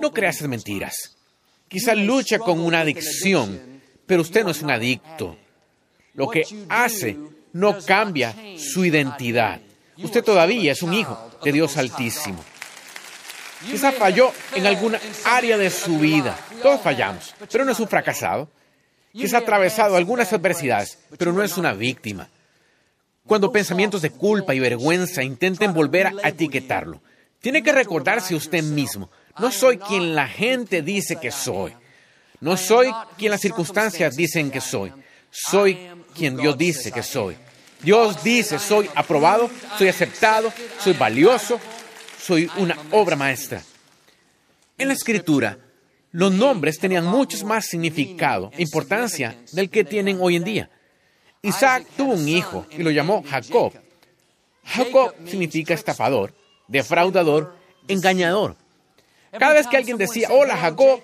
No 0.00 0.12
creas 0.12 0.36
esas 0.36 0.48
mentiras. 0.48 1.16
Quizá 1.68 1.94
lucha 1.94 2.38
con 2.38 2.60
una 2.60 2.80
adicción, 2.80 3.80
pero 4.06 4.22
usted 4.22 4.44
no 4.44 4.50
es 4.50 4.62
un 4.62 4.70
adicto. 4.70 5.36
Lo 6.14 6.28
que 6.28 6.44
hace 6.68 7.16
no 7.52 7.78
cambia 7.84 8.34
su 8.58 8.84
identidad. 8.84 9.60
Usted 9.96 10.22
todavía 10.22 10.72
es 10.72 10.82
un 10.82 10.94
hijo 10.94 11.30
de 11.42 11.52
Dios 11.52 11.76
Altísimo. 11.76 12.44
Quizá 13.70 13.92
falló 13.92 14.32
en 14.54 14.66
alguna 14.66 15.00
área 15.24 15.56
de 15.56 15.70
su 15.70 15.98
vida. 15.98 16.36
Todos 16.62 16.80
fallamos, 16.80 17.34
pero 17.50 17.64
no 17.64 17.72
es 17.72 17.80
un 17.80 17.88
fracasado. 17.88 18.48
Quizá 19.12 19.38
ha 19.38 19.40
atravesado 19.40 19.96
algunas 19.96 20.32
adversidades, 20.32 20.98
pero 21.16 21.32
no 21.32 21.42
es 21.42 21.56
una 21.56 21.72
víctima. 21.72 22.28
Cuando 23.26 23.52
pensamientos 23.52 24.02
de 24.02 24.10
culpa 24.10 24.54
y 24.54 24.60
vergüenza 24.60 25.22
intenten 25.22 25.72
volver 25.72 26.08
a 26.22 26.28
etiquetarlo, 26.28 27.00
tiene 27.40 27.62
que 27.62 27.72
recordarse 27.72 28.34
usted 28.34 28.62
mismo, 28.62 29.10
no 29.38 29.50
soy 29.50 29.78
quien 29.78 30.14
la 30.14 30.28
gente 30.28 30.82
dice 30.82 31.16
que 31.16 31.30
soy. 31.30 31.72
No 32.40 32.56
soy 32.56 32.92
quien 33.16 33.30
las 33.30 33.40
circunstancias 33.40 34.16
dicen 34.16 34.50
que 34.50 34.60
soy. 34.60 34.92
Soy 35.30 35.78
quien 36.14 36.36
Dios 36.36 36.56
dice 36.56 36.92
que 36.92 37.02
soy. 37.02 37.36
Dios 37.80 38.22
dice, 38.22 38.58
soy 38.58 38.88
aprobado, 38.94 39.50
soy 39.76 39.88
aceptado, 39.88 40.52
soy 40.78 40.94
valioso, 40.94 41.60
soy 42.18 42.50
una 42.56 42.76
obra 42.92 43.16
maestra. 43.16 43.62
En 44.78 44.88
la 44.88 44.94
escritura, 44.94 45.58
los 46.12 46.32
nombres 46.32 46.78
tenían 46.78 47.04
mucho 47.04 47.44
más 47.44 47.66
significado 47.66 48.50
e 48.56 48.62
importancia 48.62 49.36
del 49.52 49.68
que 49.68 49.84
tienen 49.84 50.18
hoy 50.20 50.36
en 50.36 50.44
día. 50.44 50.70
Isaac 51.42 51.86
tuvo 51.96 52.14
un 52.14 52.28
hijo 52.28 52.66
y 52.70 52.82
lo 52.82 52.90
llamó 52.90 53.22
Jacob. 53.22 53.72
Jacob 54.64 55.14
significa 55.26 55.74
estafador, 55.74 56.34
defraudador, 56.68 57.54
engañador. 57.86 58.56
Cada 59.38 59.54
vez 59.54 59.66
que 59.66 59.76
alguien 59.76 59.96
decía, 59.96 60.28
hola 60.30 60.56
Jacob, 60.56 61.00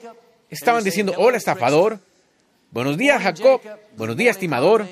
estaban 0.48 0.84
diciendo, 0.84 1.14
hola 1.16 1.36
estafador, 1.36 1.98
buenos 2.70 2.96
días 2.96 3.20
Jacob, 3.22 3.60
buenos 3.96 4.16
días 4.16 4.36
estimador, 4.36 4.86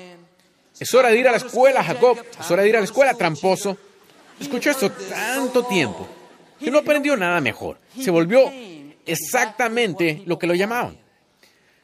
es 0.79 0.93
hora 0.93 1.09
de 1.09 1.19
ir 1.19 1.27
a 1.27 1.31
la 1.31 1.37
escuela 1.37 1.83
Jacob, 1.83 2.17
es 2.39 2.51
hora 2.51 2.63
de 2.63 2.69
ir 2.69 2.75
a 2.75 2.79
la 2.79 2.85
escuela 2.85 3.13
tramposo. 3.13 3.77
Escuchó 4.39 4.71
esto 4.71 4.91
tanto 4.91 5.65
tiempo 5.65 6.07
que 6.59 6.71
no 6.71 6.79
aprendió 6.79 7.17
nada 7.17 7.41
mejor. 7.41 7.77
Se 7.99 8.11
volvió 8.11 8.51
exactamente 9.05 10.23
lo 10.25 10.39
que 10.39 10.47
lo 10.47 10.55
llamaban. 10.55 10.97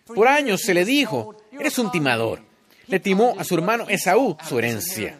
Por 0.06 0.28
años 0.28 0.62
se 0.62 0.74
le 0.74 0.86
dijo, 0.86 1.36
eres 1.52 1.78
un 1.78 1.92
timador. 1.92 2.42
Le 2.88 3.00
timó 3.00 3.36
a 3.38 3.44
su 3.44 3.56
hermano 3.56 3.88
Esaú 3.90 4.38
su 4.48 4.60
herencia. 4.60 5.20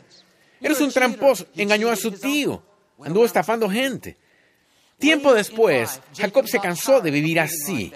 Eres 0.62 0.80
un 0.80 0.92
tramposo, 0.92 1.48
engañó 1.56 1.90
a 1.90 1.96
su 1.96 2.12
tío, 2.12 2.62
anduvo 3.04 3.26
estafando 3.26 3.70
gente. 3.70 4.18
Tiempo 4.98 5.34
después, 5.34 6.02
Jacob 6.16 6.48
se 6.48 6.60
cansó 6.60 7.02
de 7.02 7.12
vivir 7.12 7.40
así. 7.40 7.92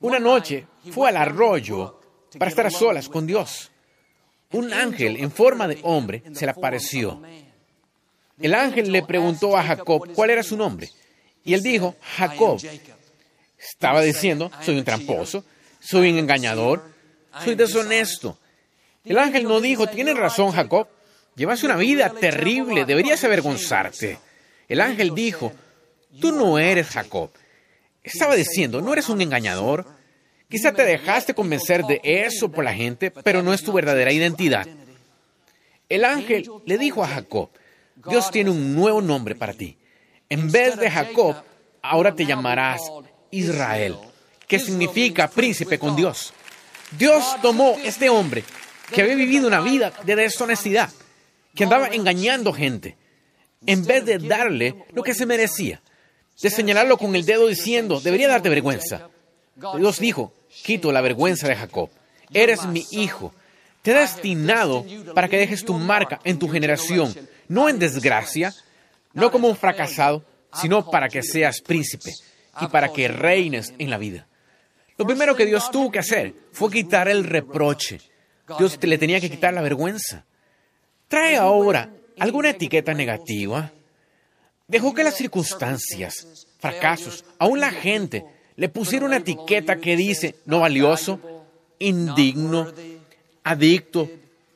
Una 0.00 0.18
noche 0.18 0.66
fue 0.90 1.08
al 1.08 1.16
arroyo 1.16 2.00
para 2.38 2.50
estar 2.50 2.66
a 2.66 2.70
solas 2.70 3.08
con 3.08 3.26
Dios. 3.26 3.70
Un 4.52 4.72
ángel 4.72 5.16
en 5.16 5.30
forma 5.30 5.66
de 5.66 5.78
hombre 5.82 6.22
se 6.32 6.46
le 6.46 6.52
apareció. 6.52 7.22
El 8.38 8.54
ángel 8.54 8.90
le 8.90 9.02
preguntó 9.02 9.56
a 9.56 9.62
Jacob 9.62 10.12
cuál 10.14 10.30
era 10.30 10.42
su 10.42 10.56
nombre. 10.56 10.90
Y 11.44 11.54
él 11.54 11.62
dijo, 11.62 11.96
Jacob. 12.16 12.60
Estaba 13.56 14.02
diciendo, 14.02 14.50
soy 14.60 14.76
un 14.76 14.84
tramposo, 14.84 15.42
soy 15.80 16.10
un 16.10 16.18
engañador, 16.18 16.84
soy 17.42 17.54
deshonesto. 17.54 18.38
El 19.04 19.18
ángel 19.18 19.44
no 19.44 19.60
dijo, 19.60 19.86
tienes 19.86 20.16
razón, 20.16 20.50
Jacob, 20.50 20.86
llevas 21.34 21.62
una 21.62 21.76
vida 21.76 22.10
terrible, 22.10 22.84
deberías 22.84 23.24
avergonzarte. 23.24 24.18
El 24.68 24.80
ángel 24.80 25.14
dijo, 25.14 25.52
tú 26.20 26.32
no 26.32 26.58
eres 26.58 26.88
Jacob. 26.88 27.30
Estaba 28.02 28.34
diciendo, 28.34 28.80
no 28.80 28.92
eres 28.92 29.08
un 29.08 29.20
engañador. 29.20 29.86
Quizá 30.48 30.72
te 30.72 30.84
dejaste 30.84 31.34
convencer 31.34 31.84
de 31.84 32.00
eso 32.04 32.50
por 32.50 32.64
la 32.64 32.74
gente, 32.74 33.10
pero 33.10 33.42
no 33.42 33.52
es 33.52 33.62
tu 33.62 33.72
verdadera 33.72 34.12
identidad. 34.12 34.66
El 35.88 36.04
ángel 36.04 36.48
le 36.66 36.78
dijo 36.78 37.02
a 37.02 37.08
Jacob, 37.08 37.50
Dios 38.08 38.30
tiene 38.30 38.50
un 38.50 38.74
nuevo 38.74 39.00
nombre 39.00 39.34
para 39.34 39.54
ti. 39.54 39.76
En 40.28 40.50
vez 40.50 40.76
de 40.76 40.90
Jacob, 40.90 41.36
ahora 41.82 42.14
te 42.14 42.26
llamarás 42.26 42.82
Israel, 43.30 43.96
que 44.46 44.58
significa 44.58 45.28
príncipe 45.28 45.78
con 45.78 45.96
Dios. 45.96 46.32
Dios 46.98 47.36
tomó 47.42 47.76
este 47.84 48.08
hombre 48.08 48.44
que 48.92 49.02
había 49.02 49.14
vivido 49.14 49.46
una 49.46 49.60
vida 49.60 49.92
de 50.04 50.16
deshonestidad, 50.16 50.90
que 51.54 51.64
andaba 51.64 51.88
engañando 51.88 52.52
gente, 52.52 52.96
en 53.66 53.84
vez 53.84 54.04
de 54.04 54.18
darle 54.18 54.74
lo 54.92 55.02
que 55.02 55.14
se 55.14 55.26
merecía, 55.26 55.82
de 56.40 56.50
señalarlo 56.50 56.98
con 56.98 57.14
el 57.14 57.24
dedo 57.24 57.46
diciendo, 57.46 58.00
debería 58.00 58.28
darte 58.28 58.48
vergüenza. 58.48 59.08
Dios 59.76 59.98
dijo, 59.98 60.32
quito 60.64 60.92
la 60.92 61.00
vergüenza 61.00 61.48
de 61.48 61.56
Jacob, 61.56 61.90
eres 62.32 62.66
mi 62.66 62.84
hijo, 62.90 63.32
te 63.82 63.92
he 63.92 63.94
destinado 63.94 64.84
para 65.14 65.28
que 65.28 65.38
dejes 65.38 65.64
tu 65.64 65.74
marca 65.74 66.20
en 66.24 66.38
tu 66.38 66.48
generación, 66.48 67.14
no 67.48 67.68
en 67.68 67.78
desgracia, 67.78 68.52
no 69.12 69.30
como 69.30 69.48
un 69.48 69.56
fracasado, 69.56 70.24
sino 70.60 70.90
para 70.90 71.08
que 71.08 71.22
seas 71.22 71.60
príncipe 71.60 72.12
y 72.60 72.66
para 72.66 72.92
que 72.92 73.08
reines 73.08 73.74
en 73.78 73.90
la 73.90 73.98
vida. 73.98 74.26
Lo 74.96 75.06
primero 75.06 75.34
que 75.34 75.46
Dios 75.46 75.70
tuvo 75.70 75.90
que 75.90 75.98
hacer 75.98 76.34
fue 76.52 76.70
quitar 76.70 77.08
el 77.08 77.24
reproche. 77.24 78.00
Dios 78.58 78.78
le 78.80 78.98
tenía 78.98 79.20
que 79.20 79.30
quitar 79.30 79.52
la 79.52 79.62
vergüenza. 79.62 80.24
Trae 81.08 81.36
ahora 81.36 81.90
alguna 82.18 82.50
etiqueta 82.50 82.94
negativa. 82.94 83.72
Dejó 84.66 84.94
que 84.94 85.04
las 85.04 85.16
circunstancias, 85.16 86.46
fracasos, 86.58 87.24
aún 87.38 87.60
la 87.60 87.70
gente, 87.70 88.24
le 88.56 88.68
pusiera 88.68 89.04
una 89.04 89.18
etiqueta 89.18 89.76
que 89.76 89.96
dice 89.96 90.36
no 90.46 90.60
valioso, 90.60 91.20
indigno, 91.78 92.72
adicto, 93.42 94.10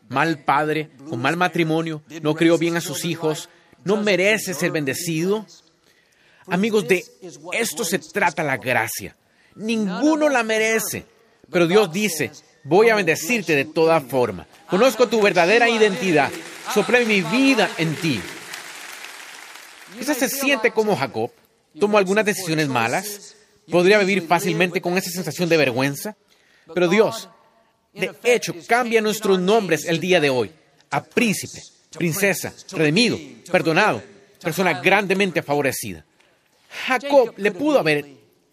mal 0.09 0.39
padre, 0.45 0.91
con 1.09 1.21
mal 1.21 1.37
matrimonio, 1.37 2.03
no 2.23 2.35
crió 2.35 2.57
bien 2.57 2.77
a 2.77 2.81
sus 2.81 3.05
hijos, 3.05 3.51
no 3.85 3.97
merece 3.97 4.55
ser 4.55 4.71
bendecido. 4.71 5.45
Amigos, 6.47 6.89
de 6.89 7.05
esto 7.53 7.85
se 7.85 7.99
trata 7.99 8.43
la 8.43 8.57
gracia. 8.57 9.15
Ninguno 9.57 10.29
la 10.31 10.43
merece, 10.43 11.05
pero 11.51 11.67
Dios 11.67 11.93
dice, 11.93 12.31
voy 12.65 12.89
a 12.89 12.95
bendecirte 12.95 13.55
de 13.55 13.67
toda 13.67 14.01
forma. 14.01 14.47
Conozco 14.71 15.09
tu 15.09 15.21
verdadera 15.21 15.69
identidad, 15.69 16.31
soplé 16.73 17.05
mi 17.05 17.21
vida 17.21 17.69
en 17.77 17.95
ti. 17.97 18.21
Quizás 19.99 20.17
se 20.17 20.29
siente 20.29 20.71
como 20.71 20.97
Jacob, 20.97 21.31
tomó 21.79 21.99
algunas 21.99 22.25
decisiones 22.25 22.69
malas, 22.69 23.35
podría 23.71 23.99
vivir 23.99 24.27
fácilmente 24.27 24.81
con 24.81 24.97
esa 24.97 25.11
sensación 25.11 25.49
de 25.49 25.57
vergüenza, 25.57 26.17
pero 26.75 26.89
Dios, 26.89 27.29
de 27.93 28.15
hecho, 28.25 28.55
cambia 28.67 29.01
nuestros 29.01 29.39
nombres 29.39 29.85
el 29.85 30.01
día 30.01 30.21
de 30.21 30.31
hoy. 30.31 30.53
A 30.91 31.03
príncipe, 31.05 31.63
princesa, 31.97 32.55
redimido, 32.73 33.19
perdonado, 33.51 34.03
persona 34.41 34.81
grandemente 34.81 35.43
favorecida. 35.43 36.05
Jacob 36.87 37.35
le 37.37 37.51
pudo 37.53 37.79
haber 37.79 38.07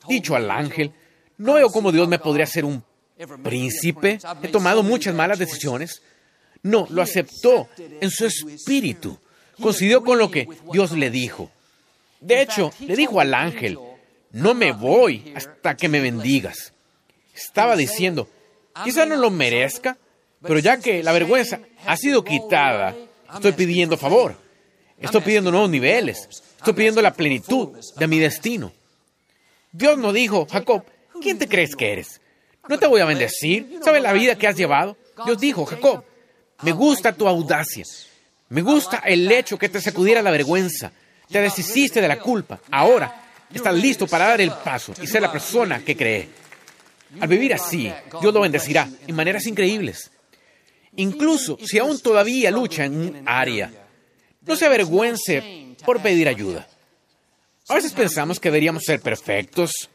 dicho 0.07 0.35
al 0.35 0.49
ángel, 0.49 0.91
no 1.37 1.53
veo 1.53 1.69
cómo 1.69 1.91
Dios 1.91 2.07
me 2.07 2.19
podría 2.19 2.45
hacer 2.45 2.65
un 2.65 2.83
príncipe, 3.43 4.19
he 4.41 4.47
tomado 4.49 4.83
muchas 4.83 5.13
malas 5.13 5.39
decisiones, 5.39 6.01
No, 6.63 6.87
lo 6.89 7.03
aceptó 7.03 7.69
en 7.77 8.09
su 8.09 8.25
espíritu. 8.25 9.19
Coincidió 9.61 10.03
con 10.03 10.17
lo 10.17 10.29
que 10.31 10.47
Dios 10.71 10.91
le 10.91 11.09
dijo. 11.09 11.49
De 12.19 12.41
hecho, 12.41 12.71
le 12.79 12.95
dijo 12.95 13.19
al 13.19 13.33
ángel, 13.33 13.77
no 14.31 14.53
me 14.53 14.71
voy 14.71 15.33
hasta 15.35 15.75
que 15.75 15.87
me 15.87 16.01
bendigas. 16.01 16.73
Estaba 17.33 17.75
diciendo, 17.75 18.27
quizá 18.83 19.05
no 19.05 19.15
lo 19.15 19.29
merezca, 19.29 19.97
pero 20.41 20.59
ya 20.59 20.79
que 20.79 21.03
la 21.03 21.13
vergüenza 21.13 21.59
ha 21.85 21.97
sido 21.97 22.23
quitada, 22.23 22.95
estoy 23.33 23.51
pidiendo 23.53 23.97
favor. 23.97 24.35
Estoy 24.99 25.21
pidiendo 25.21 25.51
nuevos 25.51 25.69
niveles. 25.69 26.27
Estoy 26.57 26.73
pidiendo 26.73 27.01
la 27.01 27.13
plenitud 27.13 27.77
de 27.97 28.07
mi 28.07 28.19
destino. 28.19 28.71
Dios 29.71 29.97
no 29.97 30.13
dijo, 30.13 30.47
Jacob, 30.49 30.83
¿quién 31.21 31.37
te 31.37 31.47
crees 31.47 31.75
que 31.75 31.91
eres? 31.91 32.21
No 32.67 32.79
te 32.79 32.87
voy 32.87 33.01
a 33.01 33.05
bendecir. 33.05 33.79
¿Sabes 33.83 34.01
la 34.01 34.13
vida 34.13 34.35
que 34.35 34.47
has 34.47 34.55
llevado? 34.55 34.97
Dios 35.25 35.39
dijo, 35.39 35.65
Jacob, 35.65 36.03
me 36.63 36.71
gusta 36.71 37.13
tu 37.13 37.27
audacia. 37.27 37.83
Me 38.49 38.61
gusta 38.61 38.97
el 39.05 39.31
hecho 39.31 39.57
que 39.57 39.69
te 39.69 39.81
sacudiera 39.81 40.21
la 40.21 40.31
vergüenza. 40.31 40.91
Te 41.29 41.41
deshiciste 41.41 42.01
de 42.01 42.07
la 42.07 42.19
culpa. 42.19 42.59
Ahora 42.71 43.23
estás 43.53 43.73
listo 43.73 44.07
para 44.07 44.27
dar 44.27 44.41
el 44.41 44.51
paso 44.51 44.93
y 45.01 45.07
ser 45.07 45.21
la 45.21 45.31
persona 45.31 45.83
que 45.83 45.95
cree. 45.95 46.29
Al 47.19 47.27
vivir 47.27 47.53
así, 47.53 47.91
Dios 48.21 48.33
lo 48.33 48.41
bendecirá 48.41 48.87
en 49.07 49.15
maneras 49.15 49.45
increíbles. 49.47 50.11
Incluso 50.97 51.57
si 51.63 51.79
aún 51.79 51.99
todavía 51.99 52.51
lucha 52.51 52.85
en 52.85 52.95
un 52.97 53.23
área, 53.25 53.71
no 54.41 54.55
se 54.55 54.65
avergüence 54.65 55.75
por 55.85 56.01
pedir 56.01 56.27
ayuda. 56.27 56.67
A 57.67 57.75
veces 57.75 57.93
pensamos 57.93 58.39
que 58.39 58.49
deberíamos 58.49 58.83
ser 58.83 59.01
perfectos. 59.01 59.89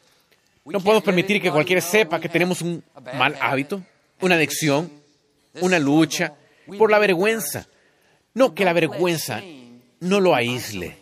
No 0.65 0.81
podemos 0.81 1.03
permitir 1.03 1.41
que 1.41 1.51
cualquiera 1.51 1.81
sepa 1.81 2.19
que 2.19 2.29
tenemos 2.29 2.61
un 2.61 2.83
mal 3.13 3.35
hábito, 3.41 3.81
una 4.19 4.35
adicción, 4.35 4.91
una 5.61 5.79
lucha, 5.79 6.33
por 6.77 6.91
la 6.91 6.99
vergüenza. 6.99 7.67
No 8.33 8.53
que 8.53 8.65
la 8.65 8.73
vergüenza 8.73 9.41
no 9.99 10.19
lo 10.19 10.35
aísle. 10.35 10.97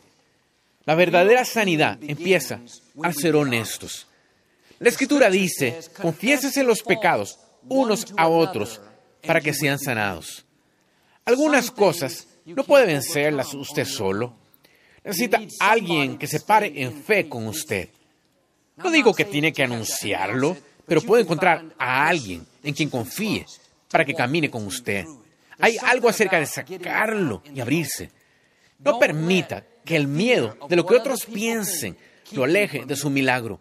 La 0.86 0.96
verdadera 0.96 1.46
sanidad 1.46 2.00
empieza 2.02 2.60
al 3.04 3.14
ser 3.14 3.36
honestos. 3.36 4.08
La 4.80 4.90
escritura 4.90 5.30
dice, 5.30 5.80
confiésese 6.02 6.64
los 6.64 6.82
pecados 6.82 7.38
unos 7.68 8.08
a 8.18 8.28
otros 8.28 8.82
para 9.26 9.42
que 9.42 9.54
sean 9.54 9.78
sanados. 9.78 10.46
Algunas 11.26 11.70
cosas 11.70 12.28
no 12.46 12.64
puede 12.64 12.88
vencerlas 12.88 13.54
usted 13.54 13.86
solo. 13.86 14.34
Necesita 15.04 15.42
alguien 15.60 16.18
que 16.18 16.28
se 16.28 16.40
pare 16.40 16.72
en 16.76 17.04
fe 17.04 17.28
con 17.28 17.48
usted. 17.48 17.90
No 18.78 18.90
digo 18.90 19.14
que 19.14 19.26
tiene 19.26 19.54
que 19.54 19.64
anunciarlo, 19.64 20.58
pero 20.86 21.02
puede 21.02 21.24
encontrar 21.24 21.66
a 21.78 22.08
alguien 22.08 22.46
en 22.64 22.74
quien 22.74 22.90
confíe 22.90 23.46
para 23.92 24.06
que 24.06 24.14
camine 24.14 24.50
con 24.50 24.66
usted. 24.66 25.06
Hay 25.60 25.78
algo 25.84 26.10
acerca 26.10 26.39
de 26.39 26.46
sacarlo 26.46 27.44
y 27.54 27.60
abrirse. 27.60 28.10
No 28.80 28.98
permita 28.98 29.66
que 29.84 29.96
el 29.96 30.08
miedo 30.08 30.58
de 30.70 30.75
lo 30.75 30.86
que 30.86 30.96
otros 30.96 31.25
piensen 31.25 31.98
lo 32.32 32.44
aleje 32.44 32.86
de 32.86 32.96
su 32.96 33.10
milagro. 33.10 33.60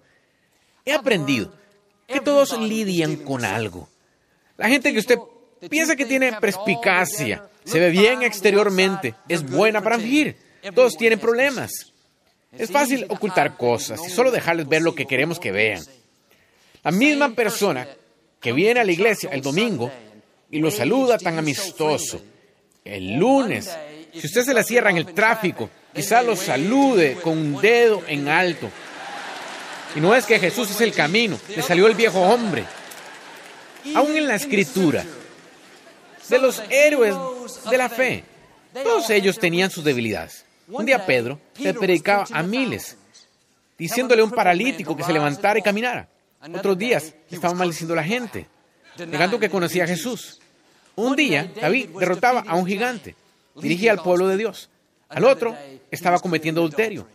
He 0.84 0.92
aprendido 0.92 1.52
que 2.06 2.20
todos 2.20 2.58
lidian 2.58 3.16
con 3.16 3.44
algo. 3.44 3.88
La 4.56 4.68
gente 4.68 4.92
que 4.92 4.98
usted 4.98 5.18
piensa 5.68 5.96
que 5.96 6.06
tiene 6.06 6.32
perspicacia, 6.40 7.48
se 7.64 7.78
ve 7.78 7.90
bien 7.90 8.22
exteriormente, 8.22 9.14
es 9.28 9.48
buena 9.48 9.82
para 9.82 9.98
fingir. 9.98 10.36
Todos 10.74 10.96
tienen 10.96 11.18
problemas. 11.18 11.92
Es 12.52 12.70
fácil 12.70 13.06
ocultar 13.08 13.56
cosas 13.56 14.00
y 14.06 14.10
solo 14.10 14.30
dejarles 14.30 14.68
ver 14.68 14.82
lo 14.82 14.94
que 14.94 15.06
queremos 15.06 15.38
que 15.38 15.52
vean. 15.52 15.84
La 16.82 16.90
misma 16.90 17.30
persona 17.34 17.86
que 18.40 18.52
viene 18.52 18.80
a 18.80 18.84
la 18.84 18.92
iglesia 18.92 19.30
el 19.30 19.42
domingo 19.42 19.90
y 20.50 20.60
lo 20.60 20.70
saluda 20.70 21.18
tan 21.18 21.38
amistoso, 21.38 22.20
el 22.84 23.16
lunes, 23.16 23.70
si 24.12 24.26
usted 24.26 24.42
se 24.42 24.54
la 24.54 24.62
cierra 24.62 24.90
en 24.90 24.96
el 24.96 25.12
tráfico, 25.12 25.68
quizá 25.94 26.22
lo 26.22 26.36
salude 26.36 27.16
con 27.22 27.36
un 27.36 27.60
dedo 27.60 28.02
en 28.06 28.28
alto. 28.28 28.70
Y 29.94 30.00
no 30.00 30.14
es 30.14 30.26
que 30.26 30.38
Jesús 30.38 30.70
es 30.70 30.80
el 30.80 30.92
camino, 30.92 31.38
le 31.54 31.62
salió 31.62 31.86
el 31.86 31.94
viejo 31.94 32.20
hombre. 32.20 32.64
Aún 33.94 34.16
en 34.16 34.26
la 34.26 34.34
escritura, 34.34 35.04
de 36.28 36.38
los 36.38 36.62
héroes 36.70 37.14
de 37.70 37.78
la 37.78 37.88
fe. 37.88 38.24
Todos 38.72 39.10
ellos 39.10 39.38
tenían 39.38 39.70
sus 39.70 39.84
debilidades. 39.84 40.44
Un 40.68 40.84
día 40.84 41.06
Pedro 41.06 41.40
le 41.58 41.72
predicaba 41.74 42.26
a 42.30 42.42
miles, 42.42 42.96
diciéndole 43.78 44.20
a 44.20 44.24
un 44.24 44.30
paralítico 44.30 44.96
que 44.96 45.04
se 45.04 45.12
levantara 45.12 45.58
y 45.58 45.62
caminara. 45.62 46.08
Otros 46.54 46.76
días 46.76 47.14
estaba 47.30 47.54
maldiciendo 47.54 47.94
a 47.94 47.96
la 47.96 48.04
gente, 48.04 48.46
negando 49.06 49.38
que 49.38 49.50
conocía 49.50 49.84
a 49.84 49.88
Jesús. 49.88 50.40
Un 50.96 51.14
día 51.14 51.50
David 51.60 51.90
derrotaba 51.98 52.44
a 52.46 52.56
un 52.56 52.66
gigante, 52.66 53.14
dirigía 53.56 53.92
al 53.92 54.02
pueblo 54.02 54.26
de 54.26 54.36
Dios. 54.36 54.68
Al 55.08 55.24
otro 55.24 55.56
estaba 55.90 56.18
cometiendo 56.18 56.60
adulterio, 56.60 57.06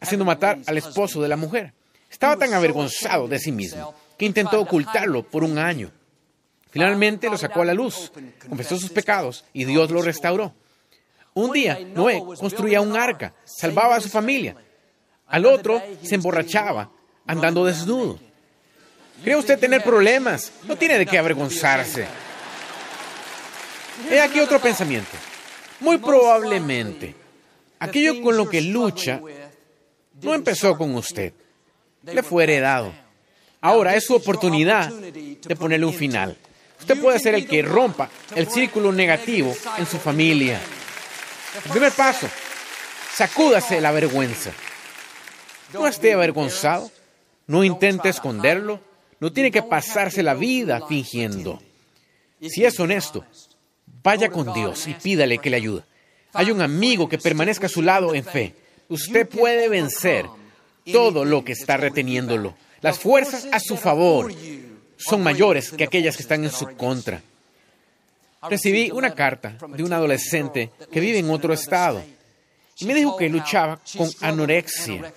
haciendo 0.00 0.24
matar 0.24 0.58
al 0.66 0.78
esposo 0.78 1.20
de 1.20 1.28
la 1.28 1.36
mujer. 1.36 1.72
Estaba 2.10 2.36
tan 2.36 2.54
avergonzado 2.54 3.26
de 3.26 3.38
sí 3.38 3.50
mismo 3.50 3.94
que 4.16 4.26
intentó 4.26 4.60
ocultarlo 4.60 5.24
por 5.24 5.42
un 5.42 5.58
año. 5.58 5.90
Finalmente 6.70 7.28
lo 7.28 7.36
sacó 7.36 7.62
a 7.62 7.66
la 7.66 7.74
luz, 7.74 8.12
confesó 8.48 8.78
sus 8.78 8.90
pecados 8.90 9.44
y 9.52 9.64
Dios 9.64 9.90
lo 9.90 10.02
restauró. 10.02 10.54
Un 11.34 11.52
día 11.52 11.78
Noé 11.94 12.22
construía 12.38 12.80
un 12.80 12.96
arca, 12.96 13.34
salvaba 13.44 13.96
a 13.96 14.00
su 14.00 14.08
familia. 14.08 14.56
Al 15.26 15.46
otro 15.46 15.82
se 16.02 16.14
emborrachaba, 16.14 16.90
andando 17.26 17.64
desnudo. 17.64 18.18
¿Cree 19.22 19.36
usted 19.36 19.58
tener 19.58 19.82
problemas? 19.82 20.52
No 20.64 20.76
tiene 20.76 20.98
de 20.98 21.06
qué 21.06 21.18
avergonzarse. 21.18 22.06
He 24.10 24.20
aquí 24.20 24.40
otro 24.40 24.60
pensamiento. 24.60 25.16
Muy 25.80 25.98
probablemente, 25.98 27.14
aquello 27.78 28.20
con 28.22 28.36
lo 28.36 28.48
que 28.48 28.60
lucha 28.60 29.20
no 30.22 30.34
empezó 30.34 30.76
con 30.76 30.94
usted, 30.94 31.32
le 32.02 32.22
fue 32.22 32.44
heredado. 32.44 32.92
Ahora 33.60 33.94
es 33.94 34.04
su 34.04 34.14
oportunidad 34.14 34.90
de 34.90 35.56
ponerle 35.56 35.86
un 35.86 35.94
final. 35.94 36.36
Usted 36.80 37.00
puede 37.00 37.18
ser 37.18 37.34
el 37.34 37.46
que 37.46 37.62
rompa 37.62 38.10
el 38.34 38.50
círculo 38.50 38.92
negativo 38.92 39.56
en 39.78 39.86
su 39.86 39.98
familia. 39.98 40.60
El 41.64 41.70
primer 41.70 41.92
paso, 41.92 42.28
sacúdase 43.14 43.80
la 43.80 43.90
vergüenza. 43.92 44.50
No 45.72 45.86
esté 45.86 46.12
avergonzado, 46.12 46.90
no 47.46 47.64
intente 47.64 48.08
esconderlo, 48.08 48.80
no 49.24 49.32
tiene 49.32 49.50
que 49.50 49.62
pasarse 49.62 50.22
la 50.22 50.34
vida 50.34 50.86
fingiendo. 50.86 51.58
Si 52.42 52.62
es 52.62 52.78
honesto, 52.78 53.24
vaya 54.02 54.28
con 54.28 54.52
Dios 54.52 54.86
y 54.86 54.92
pídale 54.92 55.38
que 55.38 55.48
le 55.48 55.56
ayude. 55.56 55.82
Hay 56.34 56.50
un 56.50 56.60
amigo 56.60 57.08
que 57.08 57.16
permanezca 57.16 57.64
a 57.64 57.70
su 57.70 57.80
lado 57.80 58.14
en 58.14 58.22
fe. 58.22 58.54
Usted 58.90 59.26
puede 59.26 59.70
vencer 59.70 60.26
todo 60.92 61.24
lo 61.24 61.42
que 61.42 61.52
está 61.52 61.78
reteniéndolo. 61.78 62.54
Las 62.82 62.98
fuerzas 62.98 63.48
a 63.50 63.60
su 63.60 63.78
favor 63.78 64.30
son 64.98 65.22
mayores 65.22 65.70
que 65.70 65.84
aquellas 65.84 66.18
que 66.18 66.22
están 66.22 66.44
en 66.44 66.50
su 66.50 66.76
contra. 66.76 67.22
Recibí 68.50 68.90
una 68.90 69.14
carta 69.14 69.56
de 69.68 69.82
un 69.84 69.94
adolescente 69.94 70.70
que 70.92 71.00
vive 71.00 71.20
en 71.20 71.30
otro 71.30 71.54
estado 71.54 72.04
y 72.76 72.84
me 72.84 72.92
dijo 72.92 73.16
que 73.16 73.30
luchaba 73.30 73.80
con 73.96 74.10
anorexia. 74.20 75.14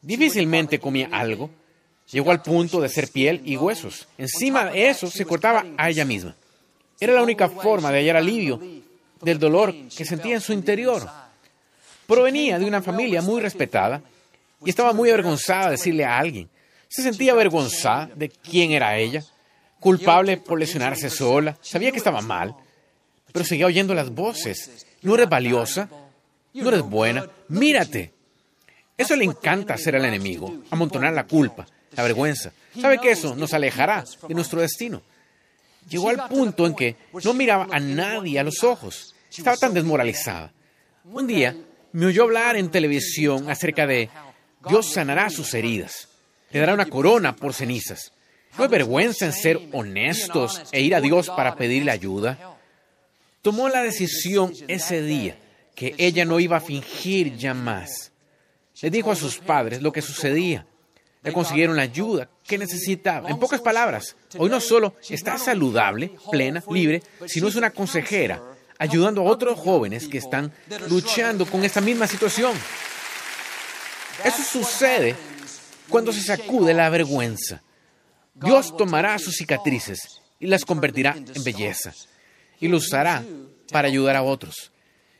Difícilmente 0.00 0.80
comía 0.80 1.10
algo. 1.12 1.50
Llegó 2.12 2.30
al 2.30 2.42
punto 2.42 2.80
de 2.80 2.88
ser 2.88 3.08
piel 3.08 3.40
y 3.44 3.56
huesos. 3.56 4.08
Encima 4.18 4.66
de 4.66 4.88
eso 4.88 5.10
se 5.10 5.24
cortaba 5.24 5.64
a 5.76 5.88
ella 5.88 6.04
misma. 6.04 6.34
Era 6.98 7.14
la 7.14 7.22
única 7.22 7.48
forma 7.48 7.90
de 7.90 7.98
hallar 7.98 8.16
alivio 8.16 8.60
del 9.22 9.38
dolor 9.38 9.74
que 9.96 10.04
sentía 10.04 10.34
en 10.34 10.40
su 10.40 10.52
interior. 10.52 11.08
Provenía 12.06 12.58
de 12.58 12.64
una 12.64 12.82
familia 12.82 13.22
muy 13.22 13.40
respetada 13.40 14.02
y 14.64 14.70
estaba 14.70 14.92
muy 14.92 15.08
avergonzada 15.10 15.66
de 15.66 15.72
decirle 15.72 16.04
a 16.04 16.18
alguien 16.18 16.48
se 16.90 17.02
sentía 17.02 17.32
avergonzada 17.32 18.10
de 18.16 18.28
quién 18.28 18.72
era 18.72 18.98
ella, 18.98 19.22
culpable 19.78 20.36
por 20.38 20.58
lesionarse 20.58 21.08
sola, 21.08 21.56
sabía 21.62 21.92
que 21.92 21.98
estaba 21.98 22.20
mal, 22.20 22.54
pero 23.32 23.44
seguía 23.44 23.66
oyendo 23.66 23.94
las 23.94 24.10
voces. 24.10 24.86
No 25.02 25.14
eres 25.14 25.28
valiosa, 25.28 25.88
no 26.52 26.68
eres 26.68 26.82
buena, 26.82 27.30
mírate. 27.46 28.12
Eso 28.98 29.14
le 29.14 29.24
encanta 29.24 29.74
hacer 29.74 29.94
al 29.94 30.04
enemigo, 30.04 30.52
amontonar 30.70 31.12
la 31.12 31.28
culpa, 31.28 31.64
la 31.92 32.02
vergüenza. 32.02 32.52
Sabe 32.80 32.98
que 32.98 33.10
eso 33.10 33.34
nos 33.34 33.52
alejará 33.54 34.04
de 34.26 34.34
nuestro 34.34 34.60
destino. 34.60 35.02
Llegó 35.88 36.10
al 36.10 36.28
punto 36.28 36.66
en 36.66 36.74
que 36.74 36.96
no 37.24 37.34
miraba 37.34 37.66
a 37.70 37.80
nadie 37.80 38.38
a 38.38 38.44
los 38.44 38.62
ojos. 38.62 39.14
Estaba 39.30 39.56
tan 39.56 39.74
desmoralizada. 39.74 40.52
Un 41.04 41.26
día 41.26 41.56
me 41.92 42.06
oyó 42.06 42.24
hablar 42.24 42.56
en 42.56 42.70
televisión 42.70 43.50
acerca 43.50 43.86
de 43.86 44.10
Dios 44.68 44.92
sanará 44.92 45.30
sus 45.30 45.54
heridas 45.54 46.10
le 46.50 46.60
dará 46.60 46.74
una 46.74 46.86
corona 46.86 47.36
por 47.36 47.54
cenizas. 47.54 48.12
¿No 48.56 48.64
hay 48.64 48.70
vergüenza 48.70 49.26
en 49.26 49.32
ser 49.32 49.60
honestos 49.72 50.62
e 50.72 50.80
ir 50.80 50.94
a 50.94 51.00
Dios 51.00 51.28
para 51.28 51.54
pedirle 51.54 51.92
ayuda? 51.92 52.56
Tomó 53.42 53.68
la 53.68 53.82
decisión 53.82 54.52
ese 54.68 55.02
día 55.02 55.38
que 55.74 55.94
ella 55.98 56.24
no 56.24 56.40
iba 56.40 56.56
a 56.56 56.60
fingir 56.60 57.36
ya 57.36 57.54
más. 57.54 58.12
Le 58.82 58.90
dijo 58.90 59.12
a 59.12 59.16
sus 59.16 59.38
padres 59.38 59.82
lo 59.82 59.92
que 59.92 60.02
sucedía. 60.02 60.66
Le 61.22 61.32
consiguieron 61.32 61.76
la 61.76 61.82
ayuda 61.82 62.30
que 62.44 62.56
necesitaba. 62.56 63.28
En 63.28 63.38
pocas 63.38 63.60
palabras, 63.60 64.16
hoy 64.38 64.48
no 64.48 64.60
solo 64.60 64.94
está 65.08 65.36
saludable, 65.36 66.12
plena, 66.30 66.62
libre, 66.70 67.02
sino 67.26 67.48
es 67.48 67.56
una 67.56 67.70
consejera 67.70 68.42
ayudando 68.80 69.20
a 69.20 69.24
otros 69.24 69.58
jóvenes 69.58 70.08
que 70.08 70.16
están 70.16 70.50
luchando 70.88 71.44
con 71.44 71.62
esta 71.64 71.82
misma 71.82 72.06
situación. 72.06 72.52
Eso 74.24 74.42
sucede 74.42 75.14
cuando 75.90 76.12
se 76.12 76.22
sacude 76.22 76.72
la 76.72 76.88
vergüenza. 76.88 77.62
Dios 78.34 78.74
tomará 78.74 79.18
sus 79.18 79.36
cicatrices 79.36 80.22
y 80.38 80.46
las 80.46 80.64
convertirá 80.64 81.14
en 81.14 81.44
belleza 81.44 81.92
y 82.58 82.68
lo 82.68 82.78
usará 82.78 83.22
para 83.70 83.88
ayudar 83.88 84.16
a 84.16 84.22
otros. 84.22 84.72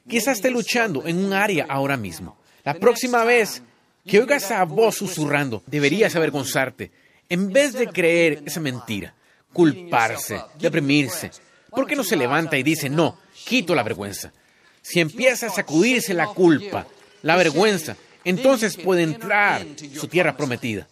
Quizás 0.08 0.38
esté 0.38 0.50
luchando 0.50 1.06
en 1.06 1.22
un 1.22 1.34
área 1.34 1.66
ahora 1.68 1.98
mismo. 1.98 2.38
La 2.64 2.74
próxima 2.74 3.24
vez 3.24 3.62
que 4.06 4.18
oigas 4.20 4.50
a 4.50 4.64
voz 4.64 4.96
susurrando, 4.96 5.62
deberías 5.66 6.16
avergonzarte 6.16 6.90
en 7.28 7.52
vez 7.52 7.72
de 7.72 7.86
creer 7.86 8.42
esa 8.44 8.60
mentira, 8.60 9.14
culparse, 9.52 10.40
deprimirse. 10.58 11.30
¿Por 11.70 11.86
qué 11.86 11.94
no 11.94 12.02
se 12.02 12.16
levanta 12.16 12.58
y 12.58 12.62
dice, 12.62 12.88
no, 12.88 13.18
quito 13.44 13.74
la 13.74 13.84
vergüenza? 13.84 14.32
Si 14.82 15.00
empieza 15.00 15.46
a 15.46 15.50
sacudirse 15.50 16.14
la 16.14 16.26
culpa, 16.26 16.86
la 17.22 17.36
vergüenza, 17.36 17.96
entonces 18.24 18.76
puede 18.76 19.02
entrar 19.02 19.64
su 19.94 20.08
tierra 20.08 20.36
prometida. 20.36 20.88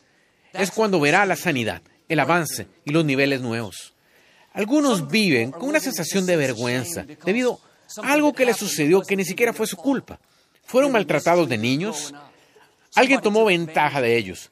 Es 0.52 0.70
cuando 0.70 1.00
verá 1.00 1.26
la 1.26 1.36
sanidad, 1.36 1.82
el 2.08 2.20
avance 2.20 2.66
y 2.84 2.92
los 2.92 3.04
niveles 3.04 3.40
nuevos. 3.40 3.94
Algunos 4.52 5.08
viven 5.08 5.50
con 5.50 5.68
una 5.68 5.80
sensación 5.80 6.26
de 6.26 6.36
vergüenza 6.36 7.04
debido 7.24 7.60
a 8.02 8.12
algo 8.12 8.32
que 8.32 8.46
les 8.46 8.56
sucedió 8.56 9.02
que 9.02 9.16
ni 9.16 9.24
siquiera 9.24 9.52
fue 9.52 9.66
su 9.66 9.76
culpa. 9.76 10.18
Fueron 10.64 10.92
maltratados 10.92 11.48
de 11.48 11.58
niños. 11.58 12.14
Alguien 12.98 13.20
tomó 13.20 13.44
ventaja 13.44 14.00
de 14.00 14.16
ellos. 14.16 14.50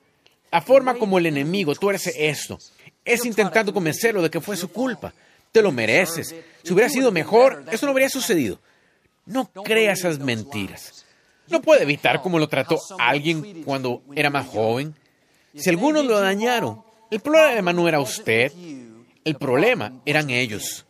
La 0.53 0.63
forma 0.63 0.95
como 0.95 1.19
el 1.19 1.27
enemigo 1.27 1.75
tuerce 1.75 2.29
esto 2.29 2.61
es 3.05 3.25
intentando 3.25 3.75
convencerlo 3.75 4.23
de 4.23 4.31
que 4.31 4.41
fue 4.41 4.57
su 4.57 4.69
culpa. 4.69 5.13
Te 5.51 5.61
lo 5.61 5.73
mereces. 5.73 6.33
Si 6.63 6.73
hubiera 6.73 6.89
sido 6.89 7.11
mejor, 7.11 7.65
eso 7.73 7.87
no 7.87 7.91
habría 7.91 8.09
sucedido. 8.09 8.61
No 9.25 9.47
crea 9.49 9.91
esas 9.91 10.21
mentiras. 10.21 11.05
No 11.49 11.61
puede 11.61 11.83
evitar 11.83 12.23
cómo 12.23 12.39
lo 12.39 12.49
trató 12.49 12.79
alguien 13.01 13.65
cuando 13.65 14.05
era 14.15 14.31
más 14.31 14.47
joven. 14.47 14.95
Si 15.57 15.69
algunos 15.69 16.05
lo 16.05 16.21
dañaron, 16.21 16.85
el 17.11 17.19
problema 17.19 17.73
no 17.73 17.89
era 17.89 17.99
usted, 17.99 18.53
el 19.25 19.35
problema 19.35 19.93
eran 20.05 20.31
ellos. 20.31 20.87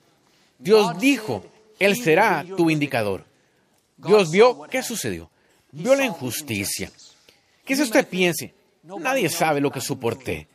Dios 0.59 0.99
dijo, 0.99 1.42
Él 1.79 1.97
será 1.97 2.45
tu 2.55 2.69
indicador. 2.69 3.25
Dios 3.97 4.31
vio 4.31 4.64
qué 4.64 4.83
sucedió. 4.83 5.31
Vio 5.73 5.95
la 5.95 6.05
injusticia. 6.05 6.90
Quizás 7.67 7.87
usted 7.87 8.07
piense, 8.07 8.55
nadie 8.85 9.29
sabe 9.29 9.61
lo 9.61 9.73
que 9.73 9.81
soporté. 9.81 10.47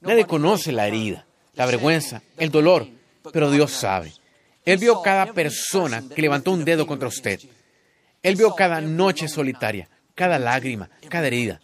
Nadie 0.00 0.24
conoce 0.24 0.72
la 0.72 0.86
herida, 0.86 1.26
la 1.54 1.66
vergüenza, 1.66 2.22
el 2.38 2.50
dolor, 2.50 2.88
pero 3.32 3.50
Dios 3.50 3.70
sabe. 3.70 4.12
Él 4.64 4.78
vio 4.78 5.02
cada 5.02 5.32
persona 5.32 6.02
que 6.14 6.22
levantó 6.22 6.52
un 6.52 6.64
dedo 6.64 6.86
contra 6.86 7.08
usted. 7.08 7.38
Él 8.22 8.36
vio 8.36 8.54
cada 8.54 8.80
noche 8.80 9.28
solitaria, 9.28 9.90
cada 10.14 10.38
lágrima, 10.38 10.88
cada 11.10 11.26
herida. 11.26 11.60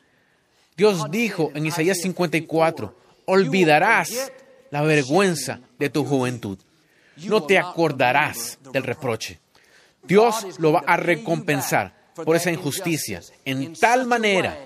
Dios 0.76 1.10
dijo 1.10 1.50
en 1.54 1.64
Isaías 1.64 1.98
54, 2.02 2.94
olvidarás 3.24 4.30
la 4.70 4.82
vergüenza 4.82 5.60
de 5.78 5.88
tu 5.88 6.04
juventud. 6.04 6.58
No 7.24 7.44
te 7.44 7.58
acordarás 7.58 8.58
del 8.70 8.82
reproche. 8.82 9.38
Dios 10.02 10.58
lo 10.58 10.72
va 10.72 10.82
a 10.86 10.98
recompensar 10.98 11.94
por 12.14 12.36
esa 12.36 12.50
injusticia 12.50 13.22
en 13.46 13.74
tal 13.74 14.06
manera 14.06 14.58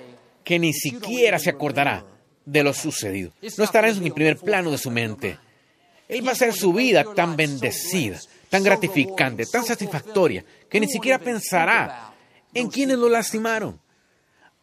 que 0.45 0.59
ni 0.59 0.73
siquiera 0.73 1.39
se 1.39 1.51
acordará 1.51 2.05
de 2.45 2.63
lo 2.63 2.75
sucedido. 2.75 3.33
No 3.57 3.65
estará 3.65 3.89
en 3.89 4.05
el 4.05 4.13
primer 4.13 4.37
plano 4.39 4.71
de 4.71 4.79
su 4.79 4.91
mente. 4.91 5.39
Él 6.09 6.25
va 6.25 6.31
a 6.31 6.33
hacer 6.33 6.53
su 6.53 6.73
vida 6.73 7.05
tan 7.15 7.37
bendecida, 7.37 8.21
tan 8.51 8.63
gratificante, 8.63 9.47
tan 9.47 9.65
satisfactoria, 9.65 10.45
que 10.69 10.81
ni 10.81 10.87
siquiera 10.87 11.19
pensará 11.19 12.13
en 12.53 12.69
quienes 12.69 12.99
lo 12.99 13.09
lastimaron. 13.09 13.81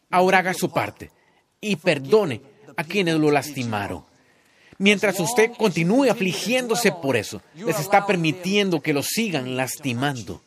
Ahora 0.09 0.39
haga 0.39 0.53
su 0.53 0.71
parte 0.71 1.09
y 1.59 1.75
perdone 1.77 2.41
a 2.75 2.83
quienes 2.83 3.15
lo 3.15 3.31
lastimaron. 3.31 4.05
Mientras 4.77 5.19
usted 5.19 5.51
continúe 5.57 6.09
afligiéndose 6.09 6.91
por 6.91 7.15
eso, 7.15 7.41
les 7.53 7.79
está 7.79 8.05
permitiendo 8.05 8.81
que 8.81 8.93
lo 8.93 9.03
sigan 9.03 9.55
lastimando. 9.55 10.41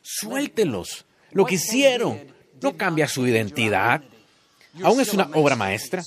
Suéltelos. 0.00 1.04
Lo 1.32 1.44
que 1.44 1.56
hicieron 1.56 2.20
no 2.62 2.76
cambia 2.76 3.06
su 3.06 3.26
identidad. 3.26 4.02
Aún 4.82 5.00
es 5.00 5.12
una 5.12 5.28
obra 5.34 5.56
maestra. 5.56 6.02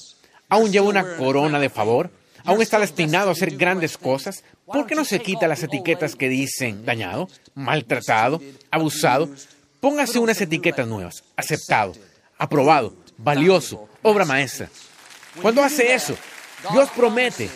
Aún 0.47 0.71
lleva 0.71 0.87
una 0.87 1.17
corona 1.17 1.59
de 1.59 1.69
favor. 1.69 2.11
Aún 2.45 2.61
está 2.61 2.79
destinado 2.79 3.29
a 3.29 3.33
hacer 3.33 3.55
grandes 3.55 3.97
cosas. 3.97 4.43
¿Por 4.65 4.85
qué 4.85 4.95
no 4.95 5.05
se 5.05 5.19
quita 5.19 5.47
las 5.47 5.63
etiquetas 5.63 6.15
que 6.15 6.29
dicen 6.29 6.85
dañado, 6.85 7.27
maltratado, 7.53 8.41
abusado? 8.71 9.29
Póngase 9.79 10.19
unas 10.19 10.39
etiquetas 10.41 10.87
nuevas. 10.87 11.23
Aceptado, 11.35 11.93
aprobado, 12.37 12.95
valioso, 13.17 13.87
obra 14.01 14.25
maestra. 14.25 14.69
Cuando 15.41 15.63
hace 15.63 15.93
eso, 15.93 16.15
Dios 16.71 16.89
promete 16.95 17.49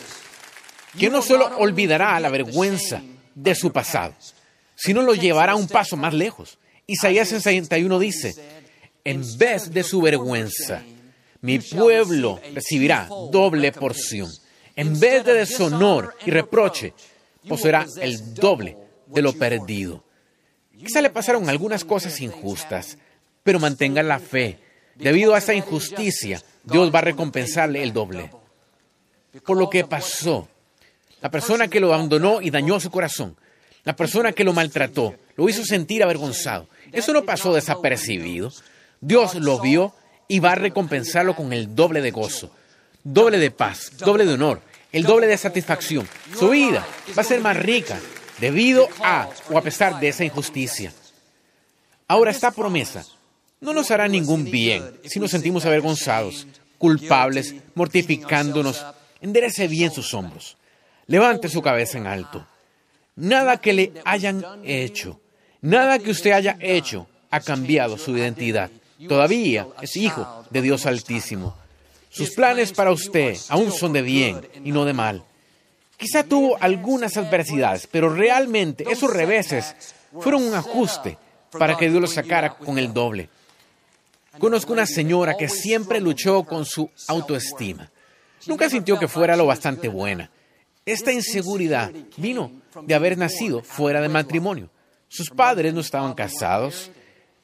que 0.98 1.10
no 1.10 1.22
solo 1.22 1.58
olvidará 1.58 2.20
la 2.20 2.30
vergüenza 2.30 3.02
de 3.36 3.56
su 3.56 3.72
pasado, 3.72 4.14
sino 4.76 5.02
lo 5.02 5.16
llevará 5.16 5.56
un 5.56 5.68
paso 5.68 5.98
más 5.98 6.14
lejos. 6.14 6.60
Isaías 6.86 7.30
61 7.30 8.00
dice, 8.00 8.36
en 9.04 9.22
vez 9.38 9.72
de 9.72 9.84
su 9.84 10.02
vergüenza, 10.02 10.84
mi 11.44 11.60
pueblo 11.60 12.40
recibirá 12.54 13.06
doble 13.30 13.74
porción. 13.74 14.32
En 14.78 14.98
vez 14.98 15.26
de 15.26 15.34
deshonor 15.34 16.16
y 16.26 16.32
reproche, 16.32 16.94
poseerá 17.48 17.86
el 18.02 18.34
doble 18.34 18.78
de 19.08 19.22
lo 19.22 19.34
perdido. 19.34 20.06
Quizá 20.72 21.02
le 21.02 21.10
pasaron 21.10 21.50
algunas 21.50 21.84
cosas 21.84 22.22
injustas, 22.22 22.98
pero 23.44 23.60
mantenga 23.60 24.02
la 24.04 24.20
fe. 24.20 24.58
Debido 24.96 25.36
a 25.36 25.40
esa 25.40 25.54
injusticia, 25.54 26.42
Dios 26.64 26.96
va 26.96 27.00
a 27.00 27.04
recompensarle 27.04 27.84
el 27.84 27.92
doble. 27.92 28.32
Por 29.46 29.58
lo 29.58 29.70
que 29.70 29.84
pasó, 29.84 30.48
la 31.22 31.30
persona 31.30 31.68
que 31.68 31.82
lo 31.82 31.94
abandonó 31.94 32.42
y 32.42 32.52
dañó 32.52 32.80
su 32.80 32.90
corazón, 32.90 33.36
la 33.84 33.98
persona 33.98 34.32
que 34.32 34.46
lo 34.46 34.54
maltrató, 34.54 35.14
lo 35.36 35.50
hizo 35.50 35.66
sentir 35.66 36.04
avergonzado. 36.04 36.70
Eso 36.94 37.12
no 37.12 37.26
pasó 37.26 37.54
desapercibido. 37.54 38.50
Dios 39.02 39.36
lo 39.36 39.60
vio 39.60 39.94
y 40.28 40.40
va 40.40 40.54
a 40.54 40.56
recompensarlo 40.56 41.36
con 41.36 41.54
el 41.54 41.76
doble 41.76 42.02
de 42.02 42.12
gozo, 42.12 42.52
doble 43.04 43.38
de 43.38 43.52
paz, 43.52 43.92
doble 43.98 44.26
de 44.26 44.34
honor, 44.34 44.62
el 44.92 45.04
doble 45.04 45.28
de 45.28 45.38
satisfacción. 45.38 46.08
Su 46.38 46.50
vida 46.50 46.86
va 47.18 47.22
a 47.22 47.26
ser 47.26 47.42
más 47.42 47.58
rica 47.58 48.00
debido 48.40 48.88
a 49.02 49.30
o 49.50 49.58
a 49.58 49.62
pesar 49.62 50.00
de 50.00 50.10
esa 50.10 50.24
injusticia. 50.24 50.94
Ahora 52.08 52.32
esta 52.32 52.52
promesa 52.52 53.06
no 53.62 53.74
nos 53.74 53.92
hará 53.92 54.08
ningún 54.08 54.46
bien 54.46 55.00
si 55.06 55.20
nos 55.20 55.32
sentimos 55.32 55.66
avergonzados, 55.66 56.48
culpables, 56.78 57.56
mortificándonos. 57.76 58.86
Enderece 59.22 59.68
bien 59.68 59.92
sus 59.92 60.14
hombros. 60.14 60.58
Levante 61.08 61.48
su 61.50 61.62
cabeza 61.62 61.98
en 61.98 62.08
alto. 62.08 62.46
Nada 63.16 63.58
que 63.58 63.74
le 63.74 63.94
hayan 64.06 64.44
hecho, 64.64 65.20
nada 65.62 66.00
que 66.00 66.12
usted 66.12 66.32
haya 66.32 66.58
hecho 66.60 67.08
ha 67.30 67.40
cambiado 67.40 67.98
su 67.98 68.18
identidad. 68.18 68.70
Todavía 69.08 69.68
es 69.82 69.96
hijo 69.98 70.46
de 70.50 70.62
Dios 70.62 70.86
Altísimo. 70.86 71.56
Sus 72.10 72.32
planes 72.32 72.72
para 72.72 72.92
usted 72.92 73.38
aún 73.50 73.72
son 73.72 73.94
de 73.94 74.02
bien 74.02 74.48
y 74.64 74.72
no 74.72 74.86
de 74.86 74.94
mal. 74.94 75.24
Quizá 75.98 76.24
tuvo 76.24 76.58
algunas 76.60 77.18
adversidades, 77.18 77.88
pero 77.88 78.14
realmente 78.14 78.86
esos 78.90 79.12
reveses 79.12 79.76
fueron 80.20 80.44
un 80.44 80.54
ajuste 80.54 81.18
para 81.58 81.78
que 81.78 81.90
Dios 81.90 82.02
lo 82.02 82.08
sacara 82.08 82.56
con 82.56 82.78
el 82.78 82.94
doble. 82.94 83.30
Conozco 84.40 84.74
una 84.74 84.86
señora 84.86 85.38
que 85.38 85.48
siempre 85.48 86.02
luchó 86.02 86.44
con 86.44 86.66
su 86.66 86.90
autoestima. 87.08 87.90
Nunca 88.48 88.70
sintió 88.70 89.00
que 89.00 89.08
fuera 89.08 89.36
lo 89.36 89.46
bastante 89.46 89.88
buena. 89.88 90.30
Esta 90.86 91.12
inseguridad 91.12 91.92
vino 92.18 92.52
de 92.82 92.94
haber 92.94 93.18
nacido 93.18 93.64
fuera 93.64 94.02
de 94.02 94.10
matrimonio. 94.10 94.70
Sus 95.08 95.30
padres 95.30 95.74
no 95.74 95.82
estaban 95.82 96.14
casados. 96.14 96.92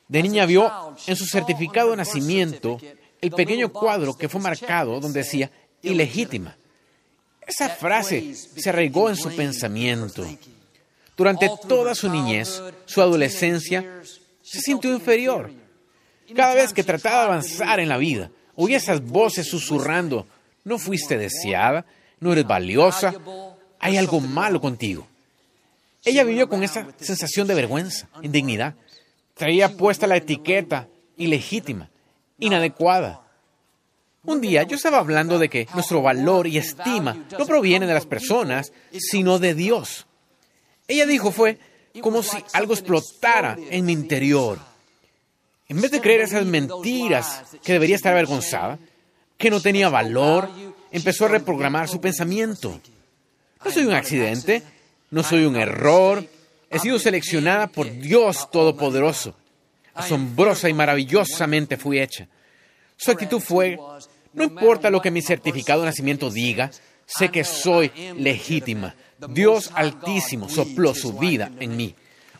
De 0.10 0.24
niña 0.24 0.46
vio 0.48 0.96
en 1.06 1.16
su 1.16 1.26
certificado 1.26 1.92
de 1.92 1.98
nacimiento 1.98 2.80
el 3.22 3.32
pequeño 3.32 3.72
cuadro 3.72 4.18
que 4.18 4.28
fue 4.28 4.42
marcado 4.42 5.00
donde 5.00 5.20
decía 5.20 5.52
ilegítima. 5.84 6.58
Esa 7.46 7.70
frase 7.70 8.36
se 8.36 8.70
arraigó 8.70 9.10
en 9.10 9.16
su 9.16 9.36
pensamiento. 9.36 10.26
Durante 11.16 11.50
toda 11.68 11.94
su 11.94 12.10
niñez, 12.10 12.62
su 12.86 13.02
adolescencia, 13.02 14.02
se 14.42 14.62
sintió 14.62 14.92
inferior. 14.92 15.52
Cada 16.36 16.56
vez 16.56 16.74
que 16.74 16.84
trataba 16.84 17.20
de 17.20 17.26
avanzar 17.26 17.80
en 17.80 17.90
la 17.90 17.98
vida, 17.98 18.32
oía 18.56 18.78
esas 18.78 19.04
voces 19.04 19.48
susurrando, 19.48 20.28
no 20.64 20.80
fuiste 20.80 21.18
deseada, 21.18 21.86
no 22.20 22.34
eres 22.34 22.48
valiosa, 22.48 23.14
hay 23.80 23.98
algo 23.98 24.20
malo 24.22 24.60
contigo. 24.60 25.08
Ella 26.04 26.24
vivió 26.24 26.50
con 26.50 26.64
esa 26.64 26.88
sensación 27.00 27.48
de 27.48 27.56
vergüenza, 27.56 28.08
indignidad. 28.22 28.76
Traía 29.40 29.70
puesta 29.70 30.06
la 30.06 30.18
etiqueta 30.18 30.90
ilegítima, 31.16 31.90
inadecuada. 32.40 33.22
Un 34.26 34.42
día 34.42 34.64
yo 34.64 34.76
estaba 34.76 34.98
hablando 35.00 35.40
de 35.40 35.48
que 35.48 35.66
nuestro 35.74 36.02
valor 36.02 36.46
y 36.46 36.58
estima 36.58 37.16
no 37.38 37.46
provienen 37.46 37.88
de 37.88 37.94
las 37.94 38.06
personas, 38.06 38.74
sino 38.92 39.40
de 39.40 39.56
Dios. 39.56 40.08
Ella 40.90 41.06
dijo 41.06 41.32
fue 41.32 41.58
como 42.02 42.22
si 42.22 42.36
algo 42.52 42.74
explotara 42.74 43.58
en 43.70 43.86
mi 43.86 43.94
interior. 43.94 44.60
En 45.70 45.80
vez 45.80 45.92
de 45.92 46.02
creer 46.02 46.20
esas 46.20 46.46
mentiras 46.46 47.44
que 47.64 47.72
debería 47.72 47.96
estar 47.96 48.12
avergonzada, 48.12 48.78
que 49.38 49.50
no 49.50 49.62
tenía 49.62 49.88
valor, 49.88 50.50
empezó 50.92 51.28
a 51.28 51.30
reprogramar 51.30 51.88
su 51.88 52.02
pensamiento. 52.02 52.82
No 53.64 53.72
soy 53.72 53.86
un 53.86 53.94
accidente, 53.94 54.64
no 55.12 55.24
soy 55.24 55.46
un 55.46 55.56
error, 55.56 56.28
he 56.70 56.80
sido 56.80 57.00
seleccionada 57.00 57.68
por 57.68 57.90
Dios 57.92 58.50
Todopoderoso. 58.52 59.36
Asombrosa 59.94 60.70
y 60.70 60.74
maravillosamente 60.74 61.78
fui 61.78 62.00
hecha. 62.00 62.28
Su 62.96 63.12
actitud 63.12 63.40
fue, 63.40 63.78
no 64.34 64.44
importa 64.44 64.90
lo 64.90 65.02
que 65.02 65.12
mi 65.12 65.22
certificado 65.22 65.82
de 65.82 65.88
nacimiento 65.88 66.30
diga, 66.30 66.72
sé 67.06 67.30
que 67.30 67.44
soy 67.44 67.92
legítima. 68.18 68.96
Dios 69.30 69.72
Altísimo 69.74 70.48
sopló 70.50 70.94
su 70.94 71.14
vida 71.18 71.52
en 71.60 71.76
mí. 71.76 71.96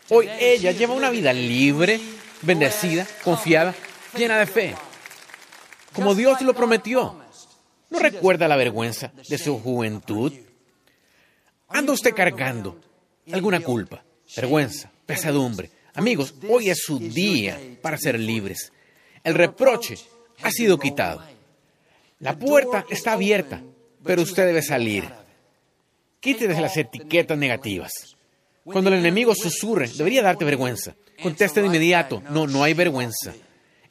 Hoy 0.08 0.28
ella 0.38 0.72
lleva 0.72 0.94
una 0.94 1.10
vida 1.10 1.32
libre, 1.32 2.00
bendecida, 2.42 3.06
confiada, 3.22 3.74
llena 4.16 4.38
de 4.38 4.46
fe. 4.46 4.74
Como 5.92 6.14
Dios 6.14 6.40
lo 6.42 6.54
prometió. 6.54 7.16
¿No 7.90 7.98
recuerda 7.98 8.46
la 8.46 8.56
vergüenza 8.56 9.12
de 9.28 9.36
su 9.36 9.58
juventud? 9.58 10.32
¿Anda 11.68 11.92
usted 11.92 12.14
cargando 12.14 12.80
alguna 13.32 13.60
culpa, 13.60 14.02
vergüenza, 14.36 14.90
pesadumbre? 15.06 15.70
Amigos, 15.94 16.34
hoy 16.48 16.70
es 16.70 16.82
su 16.82 16.98
día 16.98 17.58
para 17.82 17.98
ser 17.98 18.18
libres. 18.18 18.72
El 19.24 19.34
reproche 19.34 19.96
ha 20.42 20.50
sido 20.50 20.78
quitado. 20.78 21.22
La 22.20 22.38
puerta 22.38 22.84
está 22.90 23.12
abierta, 23.12 23.62
pero 24.04 24.22
usted 24.22 24.46
debe 24.46 24.62
salir. 24.62 25.04
Quítese 26.20 26.60
las 26.60 26.76
etiquetas 26.76 27.38
negativas. 27.38 27.92
Cuando 28.64 28.90
el 28.90 28.98
enemigo 28.98 29.34
susurre, 29.34 29.88
debería 29.88 30.22
darte 30.22 30.44
vergüenza. 30.44 30.94
Conteste 31.22 31.60
de 31.60 31.66
inmediato, 31.66 32.22
no, 32.30 32.46
no 32.46 32.62
hay 32.62 32.74
vergüenza. 32.74 33.34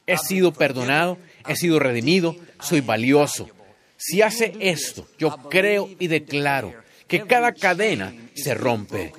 He 0.06 0.16
sido 0.16 0.52
perdonado, 0.52 1.18
he 1.46 1.56
sido 1.56 1.78
redimido, 1.78 2.36
soy 2.60 2.80
valioso. 2.80 3.48
Si 3.96 4.22
hace 4.22 4.54
esto, 4.60 5.06
yo 5.18 5.36
creo 5.50 5.88
y 5.98 6.06
declaro 6.06 6.72
que 7.06 7.26
cada 7.26 7.52
cadena 7.52 8.14
se 8.34 8.54
rompe. 8.54 9.12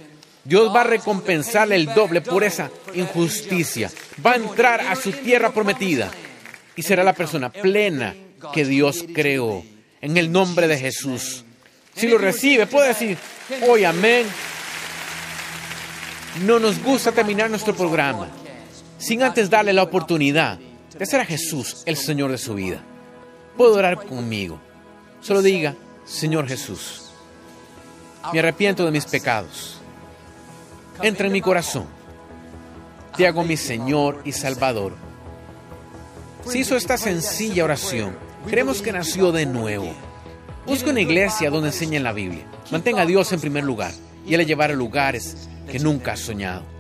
Dios 0.44 0.74
va 0.76 0.82
a 0.82 0.86
recompensarle 0.86 1.76
el 1.76 1.94
doble 1.94 2.22
por 2.22 2.44
esa 2.44 2.70
injusticia. 2.94 3.92
Va 4.26 4.32
a 4.32 4.36
entrar 4.36 4.82
a 4.82 4.96
su 4.96 5.12
tierra 5.12 5.52
prometida 5.52 6.10
y 6.76 6.82
será 6.82 7.04
la 7.04 7.14
persona 7.14 7.50
plena 7.50 8.16
que 8.54 8.66
Dios 8.66 9.06
creó. 9.14 9.64
En 10.02 10.18
el 10.18 10.32
nombre 10.32 10.68
de 10.68 10.80
Jesús. 10.80 11.46
Si 11.96 12.08
lo 12.08 12.18
recibe, 12.18 12.66
puede 12.66 12.88
decir, 12.88 13.18
hoy 13.68 13.84
amén. 13.84 14.26
No 16.44 16.58
nos 16.58 16.82
gusta 16.82 17.12
terminar 17.12 17.52
nuestro 17.52 17.76
programa 17.76 18.28
sin 19.02 19.24
antes 19.24 19.50
darle 19.50 19.74
la 19.74 19.84
oportunidad 19.84 20.60
de 20.98 21.06
ser 21.06 21.22
a 21.22 21.26
Jesús 21.26 21.84
el 21.86 21.98
Señor 21.98 22.32
de 22.32 22.38
su 22.38 22.54
vida. 22.54 22.84
Puedo 23.58 23.74
orar 23.74 24.06
conmigo. 24.06 24.60
Solo 25.22 25.42
diga, 25.42 25.76
Señor 26.06 26.48
Jesús, 26.48 27.12
me 28.32 28.40
arrepiento 28.40 28.86
de 28.86 28.92
mis 28.92 29.06
pecados. 29.06 29.81
Entra 31.02 31.28
en 31.28 31.34
mi 31.34 31.42
corazón. 31.42 31.86
Te 33.16 33.28
hago 33.28 33.44
mi 33.44 33.58
Señor 33.58 34.22
y 34.24 34.32
Salvador. 34.32 34.94
Si 36.46 36.60
hizo 36.60 36.76
esta 36.76 36.98
sencilla 36.98 37.64
oración, 37.64 38.16
creemos 38.48 38.82
que 38.82 38.92
nació 38.92 39.32
de 39.32 39.46
nuevo. 39.46 39.94
Busca 40.66 40.90
una 40.90 41.02
iglesia 41.02 41.50
donde 41.50 41.70
enseñen 41.70 42.04
la 42.04 42.14
Biblia. 42.14 42.46
Mantenga 42.72 43.02
a 43.02 43.06
Dios 43.06 43.32
en 43.32 43.42
primer 43.42 43.64
lugar 43.64 43.92
y 44.26 44.34
Él 44.34 44.40
le 44.40 44.46
llevará 44.46 44.74
lugares 44.74 45.50
que 45.70 45.80
nunca 45.80 46.14
has 46.14 46.20
soñado. 46.20 46.71